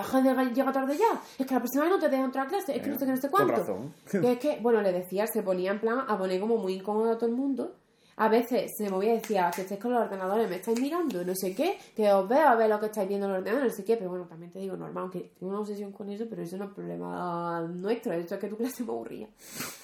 [0.54, 2.82] llegar tarde ya, es que la próxima vez no te deja entrar a clase, es
[2.82, 3.60] que no sé qué, no sé Con cuánto.
[3.60, 3.94] razón.
[4.10, 7.12] Que es que, bueno, le decía, se ponía en plan a poner como muy incómodo
[7.12, 7.76] a todo el mundo.
[8.20, 11.34] A veces se movía y decía, que estáis con los ordenadores, me estáis mirando, no
[11.34, 13.76] sé qué, que os veo a ver lo que estáis viendo en los ordenadores, no
[13.78, 16.42] sé qué, pero bueno, también te digo, normal, aunque tengo una obsesión con eso, pero
[16.42, 19.26] eso no es problema nuestro, eso es que tu clase me aburría.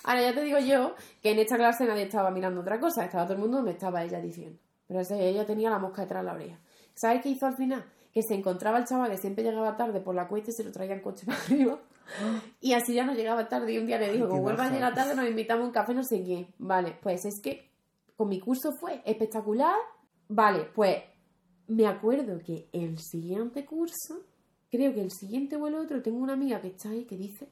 [0.04, 3.24] Ahora ya te digo yo que en esta clase nadie estaba mirando otra cosa, estaba
[3.24, 4.58] todo el mundo donde estaba ella diciendo.
[4.86, 6.58] Pero ella tenía la mosca detrás de la oreja.
[6.92, 7.86] ¿Sabes qué hizo al final?
[8.12, 10.72] Que se encontraba el chaval que siempre llegaba tarde por la cuesta y se lo
[10.72, 11.78] traía en coche para arriba.
[12.60, 13.72] Y así ya no llegaba tarde.
[13.72, 15.72] Y un día le dijo, como qué vuelva a llegar tarde, nos invitamos a un
[15.72, 16.48] café, no sé quién.
[16.58, 17.65] Vale, pues es que
[18.16, 19.76] con mi curso fue espectacular.
[20.28, 21.02] Vale, pues
[21.68, 24.24] me acuerdo que el siguiente curso,
[24.70, 27.48] creo que el siguiente o el otro, tengo una amiga que está ahí que dice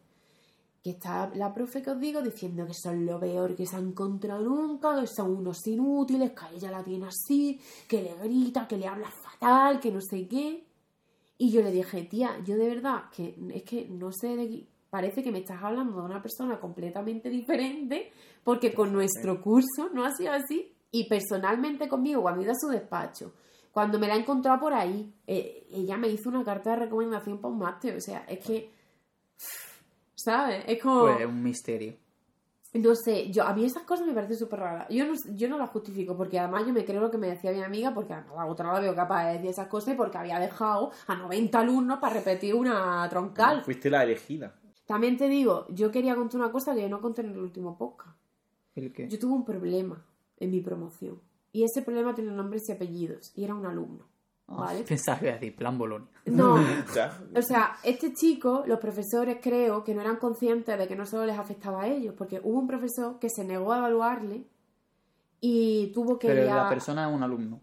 [0.84, 3.78] que está la profe que os digo diciendo que son lo peor que se ha
[3.78, 7.58] encontrado nunca, que son unos inútiles, que ella la tiene así,
[7.88, 10.62] que le grita, que le habla fatal, que no sé qué.
[11.38, 15.24] Y yo le dije, tía, yo de verdad que es que no sé de parece
[15.24, 18.12] que me estás hablando de una persona completamente diferente,
[18.44, 20.72] porque con nuestro curso no ha sido así.
[20.92, 23.32] Y personalmente conmigo, cuando he ido a su despacho,
[23.72, 27.40] cuando me la he encontrado por ahí, eh, ella me hizo una carta de recomendación
[27.40, 27.96] para un máster.
[27.96, 28.70] O sea, es que.
[30.14, 30.62] ¿Sabes?
[30.68, 31.12] Es como.
[31.12, 31.96] Pues un misterio.
[32.74, 34.86] No sé, yo, a mí esas cosas me parecen súper raras.
[34.90, 37.50] Yo no, yo no las justifico, porque además yo me creo lo que me decía
[37.50, 40.18] mi amiga, porque a la otra la veo capaz de decir esas cosas, y porque
[40.18, 43.64] había dejado a 90 alumnos para repetir una troncal.
[43.64, 44.54] Fuiste la elegida.
[44.86, 47.76] También te digo, yo quería contar una cosa que yo no conté en el último
[47.78, 48.16] podcast.
[48.74, 49.08] ¿El qué?
[49.08, 50.04] Yo tuve un problema
[50.38, 51.20] en mi promoción,
[51.52, 54.06] y ese problema tiene nombres y apellidos, y era un alumno.
[54.48, 54.84] Ah, ¿Vale?
[54.88, 56.08] Pensaba que iba a decir plan Bolonia.
[56.26, 56.56] No.
[57.36, 61.26] O sea, este chico, los profesores creo que no eran conscientes de que no solo
[61.26, 64.44] les afectaba a ellos, porque hubo un profesor que se negó a evaluarle
[65.40, 66.56] y tuvo que Pero ya...
[66.56, 67.60] la persona es un alumno.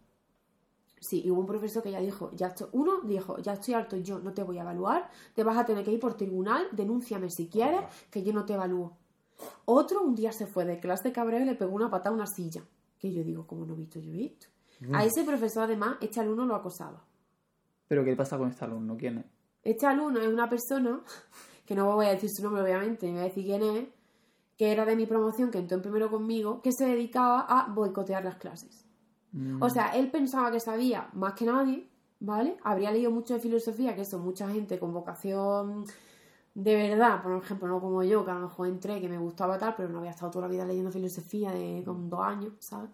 [1.02, 2.68] Sí, y hubo un profesor que ya dijo, ya estoy...
[2.74, 5.84] uno dijo, ya estoy harto, yo no te voy a evaluar, te vas a tener
[5.84, 7.82] que ir por tribunal, denúnciame si quieres,
[8.12, 8.96] que yo no te evalúo.
[9.66, 12.18] Otro un día se fue de clase de cabreo y le pegó una patada a
[12.18, 12.64] una silla.
[13.00, 14.46] Que yo digo, ¿cómo no he visto yo esto?
[14.94, 17.04] A ese profesor, además, este alumno lo acosaba.
[17.88, 18.96] ¿Pero qué pasa con este alumno?
[18.96, 19.26] ¿Quién es?
[19.64, 21.02] Este alumno es una persona,
[21.66, 23.88] que no voy a decir su nombre obviamente, ni voy a decir quién es,
[24.56, 28.24] que era de mi promoción, que entró en primero conmigo, que se dedicaba a boicotear
[28.24, 28.86] las clases.
[29.32, 29.62] Mm.
[29.62, 31.88] O sea, él pensaba que sabía más que nadie,
[32.20, 32.58] ¿vale?
[32.64, 35.86] Habría leído mucho de filosofía, que eso, mucha gente con vocación
[36.54, 39.58] de verdad, por ejemplo, no como yo, que a lo mejor entré, que me gustaba
[39.58, 42.90] tal, pero no había estado toda la vida leyendo filosofía de, con dos años, ¿sabes?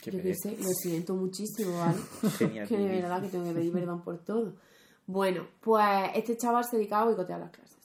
[0.00, 1.98] Qué yo qué sé, lo siento muchísimo, ¿vale?
[2.38, 2.68] Genial.
[2.68, 4.54] que de verdad que tengo que pedir perdón por todo.
[5.06, 7.75] Bueno, pues este chaval se dedicaba a boicotear las clases.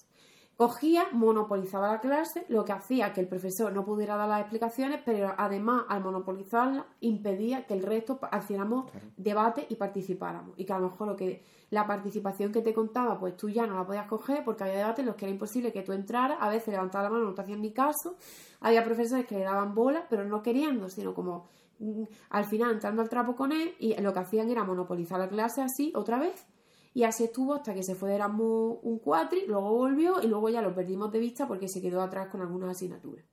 [0.62, 5.02] Cogía, monopolizaba la clase, lo que hacía que el profesor no pudiera dar las explicaciones,
[5.04, 10.54] pero además, al monopolizarla, impedía que el resto hiciéramos debate y participáramos.
[10.58, 13.66] Y que a lo mejor lo que la participación que te contaba, pues tú ya
[13.66, 16.38] no la podías coger porque había debates en los que era imposible que tú entraras,
[16.40, 18.16] a veces levantaba la mano, no te hacían ni caso,
[18.60, 21.48] había profesores que le daban bola, pero no queriendo, sino como
[21.80, 25.28] mm, al final entrando al trapo con él y lo que hacían era monopolizar la
[25.28, 26.46] clase así otra vez
[26.94, 30.50] y así estuvo hasta que se fue de Erasmus un cuatri, luego volvió y luego
[30.50, 33.26] ya lo perdimos de vista porque se quedó atrás con algunas asignaturas.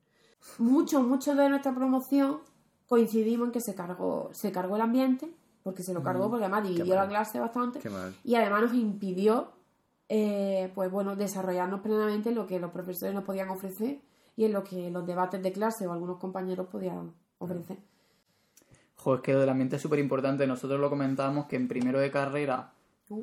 [0.59, 2.39] Muchos, muchos de nuestra promoción
[2.87, 5.31] coincidimos en que se cargó, se cargó el ambiente,
[5.63, 7.81] porque se lo cargó, porque además dividió la clase bastante,
[8.25, 9.53] y además nos impidió
[10.09, 14.01] eh, pues bueno, desarrollarnos plenamente en lo que los profesores nos podían ofrecer
[14.37, 17.77] y en lo que los debates de clase o algunos compañeros podían ofrecer.
[18.97, 20.47] Joder, es que lo del ambiente es súper importante.
[20.47, 22.73] Nosotros lo comentábamos que en primero de carrera.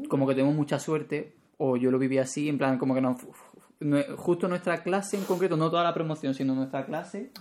[0.09, 4.15] Como que tenemos mucha suerte, o yo lo viví así, en plan, como que nue-
[4.15, 7.31] justo nuestra clase en concreto, no toda la promoción, sino nuestra clase,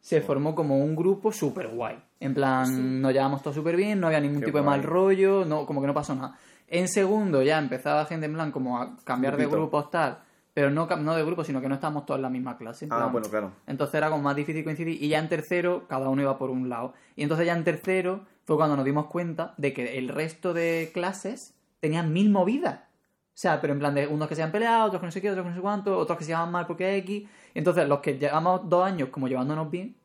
[0.00, 1.98] se formó como un grupo súper guay.
[2.20, 5.44] En plan, nos llevamos todos súper bien, no había ningún Qué tipo de mal rollo,
[5.44, 6.38] no, como que no pasó nada.
[6.68, 10.18] En segundo ya empezaba gente en plan como a cambiar de grupos tal,
[10.54, 12.84] pero no, no de grupo, sino que no estábamos todos en la misma clase.
[12.86, 13.50] en Ah, bueno, claro.
[13.66, 15.02] entonces era como más difícil coincidir.
[15.02, 16.94] Y ya en tercero, cada uno iba por un lado.
[17.16, 20.90] Y entonces ya en tercero fue cuando nos dimos cuenta de que el resto de
[20.94, 21.53] clases
[21.84, 22.76] tenían mil movidas.
[22.80, 25.20] O sea, pero en plan de unos que se han peleado, otros que no sé
[25.20, 27.22] qué, otros que no sé cuánto, otros que se llaman mal porque X.
[27.54, 29.96] Y entonces los que llevamos dos años como llevándonos bien,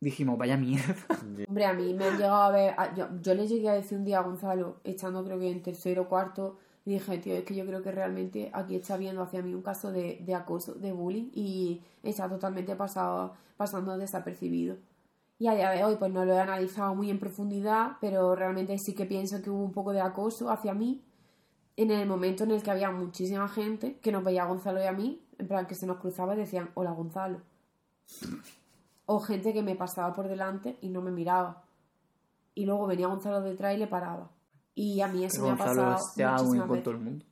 [0.00, 0.94] dijimos, vaya mierda.
[1.48, 2.74] Hombre, a mí me han llegado a ver.
[2.76, 5.62] a- yo, yo le llegué a decir un día a Gonzalo, estando creo que en
[5.62, 9.22] tercero o cuarto, y dije, tío, es que yo creo que realmente aquí está viendo
[9.22, 14.76] hacia mí un caso de, de acoso, de bullying, y está totalmente pasado, pasando desapercibido.
[15.38, 18.76] Y a día de hoy, pues no lo he analizado muy en profundidad, pero realmente
[18.78, 21.02] sí que pienso que hubo un poco de acoso hacia mí
[21.76, 24.86] en el momento en el que había muchísima gente que nos veía a Gonzalo y
[24.86, 27.40] a mí, en plan que se nos cruzaba y decían, hola Gonzalo.
[29.06, 31.64] O gente que me pasaba por delante y no me miraba.
[32.54, 34.30] Y luego venía Gonzalo detrás y le paraba.
[34.74, 36.84] Y a mí eso me ha pasado muchísimas con veces.
[36.84, 37.24] todo el mundo.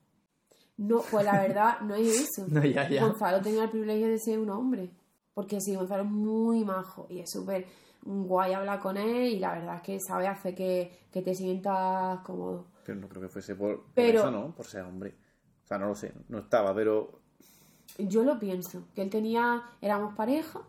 [0.77, 2.47] No, pues la verdad, no es eso.
[2.47, 3.05] No, ya, ya.
[3.05, 4.91] Gonzalo tenía el privilegio de ser un hombre.
[5.33, 7.65] Porque sí, Gonzalo es muy majo y es súper
[8.05, 12.19] guay hablar con él y la verdad es que sabe hacer que, que te sientas
[12.19, 12.67] cómodo.
[12.85, 14.53] Pero no creo que fuese por, por Pero- eso, ¿no?
[14.55, 15.15] Por ser hombre.
[15.63, 16.13] O sea, no lo sé.
[16.29, 17.21] No estaba, pero...
[17.97, 20.61] Yo lo pienso, que él tenía, éramos pareja,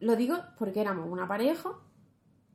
[0.00, 1.70] lo digo porque éramos una pareja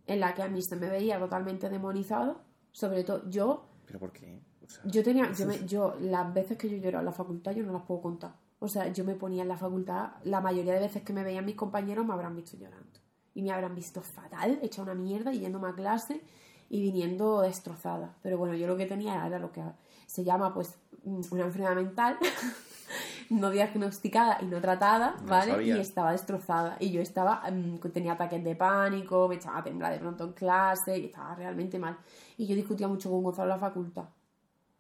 [0.07, 2.41] en la que a mí se me veía totalmente demonizado,
[2.71, 4.41] sobre todo yo, ¿Pero por qué?
[4.65, 7.51] O sea, yo tenía, yo, me- yo las veces que yo lloraba en la facultad
[7.51, 10.73] yo no las puedo contar, o sea, yo me ponía en la facultad, la mayoría
[10.73, 12.99] de veces que me veían mis compañeros me habrán visto llorando
[13.35, 16.21] y me habrán visto fatal, hecha una mierda yéndome a clase
[16.69, 19.61] y viniendo destrozada, pero bueno, yo lo que tenía era lo que
[20.07, 22.17] se llama pues una enfermedad mental
[23.29, 25.51] no diagnosticada y no tratada, No ¿vale?
[25.51, 25.77] sabía.
[25.77, 26.77] Y estaba destrozada.
[26.79, 30.33] Y yo estaba, mm, tenía ataques de pánico, me echaba a temblar de pronto en
[30.33, 31.97] clase, y estaba realmente mal.
[32.37, 34.05] Y yo discutía mucho con Gonzalo en la facultad.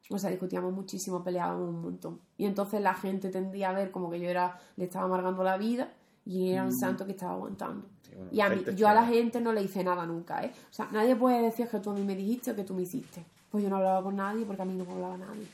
[0.09, 2.21] O sea, discutíamos muchísimo, peleábamos un montón.
[2.37, 5.57] Y entonces la gente tendía a ver como que yo era, le estaba amargando la
[5.57, 5.93] vida
[6.25, 7.87] y era un santo que estaba aguantando.
[8.15, 10.51] Bueno, Y a mí, yo a la gente no le hice nada nunca, ¿eh?
[10.71, 12.83] O sea, nadie puede decir que tú a mí me dijiste o que tú me
[12.83, 13.23] hiciste.
[13.51, 15.47] Pues yo no hablaba con nadie porque a mí no me hablaba nadie.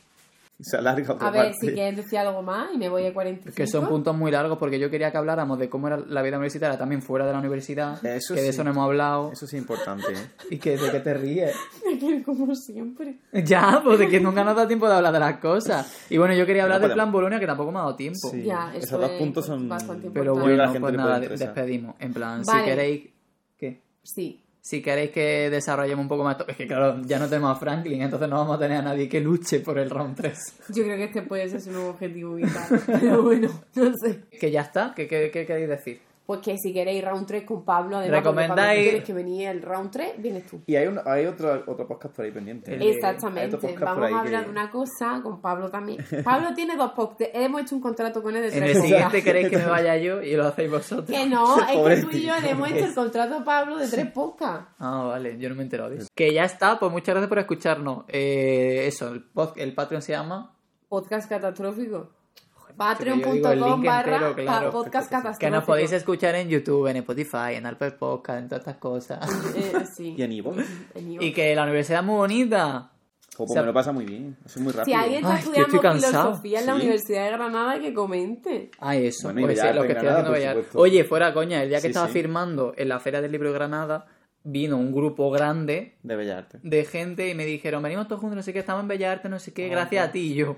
[0.62, 1.58] Se alarga otra A ver, parte.
[1.60, 3.56] si quieres decir algo más y me voy a 45.
[3.56, 6.38] Que son puntos muy largos porque yo quería que habláramos de cómo era la vida
[6.38, 8.04] universitaria también fuera de la universidad.
[8.06, 9.32] Eso que de eso no hemos hablado.
[9.32, 10.28] Eso sí es importante, ¿eh?
[10.52, 11.56] Y que de qué te ríes.
[12.26, 13.18] Como siempre.
[13.34, 16.06] Ya, pues de que nunca nos da tiempo de hablar de las cosas.
[16.10, 18.30] Y bueno, yo quería hablar No del plan Bolonia que tampoco me ha dado tiempo.
[18.30, 18.44] Sí.
[18.44, 19.68] Ya, Esos eso dos es puntos son...
[19.68, 20.40] bastante Pero importante.
[20.40, 21.96] Yo creo que a la bueno, gente pues nada, despedimos.
[22.00, 23.10] En plan, si queréis...
[23.58, 23.82] ¿Qué?
[24.04, 24.41] Sí.
[24.62, 26.38] Si queréis que desarrollemos un poco más...
[26.48, 29.10] Es que claro, ya no tenemos a Franklin, entonces no vamos a tener a nadie
[29.10, 30.38] que luche por el round 3.
[30.70, 32.82] Yo creo que este puede ser su nuevo objetivo vital.
[32.86, 34.22] Pero bueno, no sé.
[34.40, 36.11] Que ya está, ¿qué, qué, qué queréis decir?
[36.32, 39.48] Pues que si queréis round 3 con Pablo, además, porque Pablo, Recomendáis- tienes que venir
[39.50, 40.62] el round 3, vienes tú.
[40.66, 42.74] Y hay, un, hay otro, otro podcast por ahí pendiente.
[42.74, 46.04] El- Exactamente, vamos a hablar que- de una cosa con Pablo también.
[46.24, 48.88] Pablo tiene dos podcasts, hemos hecho un contrato con él de En tres el podcasts.
[48.88, 51.08] siguiente queréis que me vaya yo y lo hacéis vosotros.
[51.10, 53.88] Que no, es que tú y yo le hemos hecho el contrato a Pablo de
[53.88, 54.68] tres podcasts.
[54.80, 56.08] Ah, vale, yo no me he enterado de eso.
[56.16, 58.06] Que ya está, pues muchas gracias por escucharnos.
[58.08, 60.56] Eh, eso, el, pod- el Patreon se llama.
[60.88, 62.10] Podcast catastrófico.
[62.34, 64.72] que yo digo el Patreon.com barra entero, claro.
[64.72, 65.40] podcast catastrófico.
[65.40, 69.30] Que nos podéis escuchar en YouTube, en Spotify, en Apple Podcast, en todas estas cosas.
[69.56, 70.16] Eh, sí.
[70.18, 70.54] Y en Ivo.
[70.96, 72.92] Y que la universidad es muy bonita.
[73.38, 74.36] Jo, pues O sea- me lo pasa muy bien.
[74.46, 74.98] Eso es muy Si rápido.
[74.98, 76.80] alguien está Ay, estudiando filosofía en la Sí.
[76.82, 78.72] Universidad de Granada, que comente.
[78.80, 79.32] Ah, eso.
[79.32, 80.64] Bueno, pues sí, lo que estoy en haciendo.
[80.74, 82.14] Oye, fuera coña, el día que Sí, estaba sí.
[82.14, 84.06] firmando en la Feria del Libro de Granada,
[84.44, 86.62] vino un grupo grande De Bellas Artes.
[86.64, 89.30] de gente y me dijeron, venimos todos juntos, no sé qué, estamos en Bellas Artes,
[89.30, 90.56] no sé Ah, qué, gracias a ti y yo.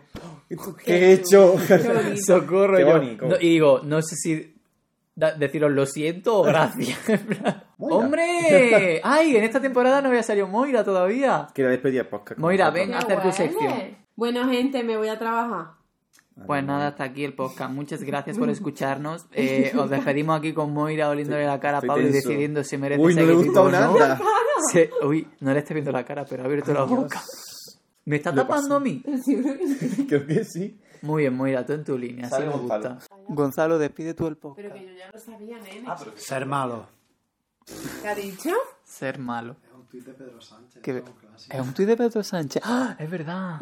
[0.86, 1.56] ¿Qué he hecho?
[1.68, 2.18] Qué.
[2.26, 3.28] Socorro, Qué yo.
[3.28, 4.56] No, y digo, no sé si
[5.16, 6.98] deciros lo siento o gracias.
[7.78, 9.02] ¡Hombre!
[9.04, 9.36] ¡Ay!
[9.36, 11.50] En esta temporada no había salido Moira todavía.
[11.54, 12.40] Quiero despedir el podcast.
[12.40, 12.90] Moira, ven.
[12.90, 13.98] Qué hacer tu sección.
[14.16, 15.74] Bueno, gente, me voy a trabajar.
[16.48, 17.72] Pues nada, hasta aquí el podcast.
[17.74, 19.26] Muchas gracias por escucharnos.
[19.34, 23.02] Eh, os despedimos aquí con Moira oliéndole la cara a Pablo y decidiendo si merece
[23.02, 23.70] Uy, no le gusta no.
[23.70, 24.20] nada.
[24.72, 27.22] Se- Uy, no le estoy viendo la cara, pero ha abierto la boca.
[28.06, 29.02] ¿Me está Le tapando a mí?
[30.08, 30.80] Creo que sí.
[31.04, 32.28] Muy bien, Moira, tú en tu línea.
[32.28, 32.96] Así me Gonzalo.
[32.96, 33.16] gusta.
[33.28, 34.68] Gonzalo, despide tú el podcast.
[34.68, 35.86] Pero que yo ya lo sabía, nene.
[36.16, 36.88] Ser malo.
[38.02, 38.50] ¿Qué ha dicho?
[38.84, 39.56] Ser malo.
[39.66, 40.82] Es un tuit de Pedro Sánchez.
[40.82, 41.56] Que- es un clásico.
[41.58, 42.62] Es un tuit de Pedro Sánchez.
[42.66, 42.96] ¡Ah!
[43.00, 43.58] Es verdad.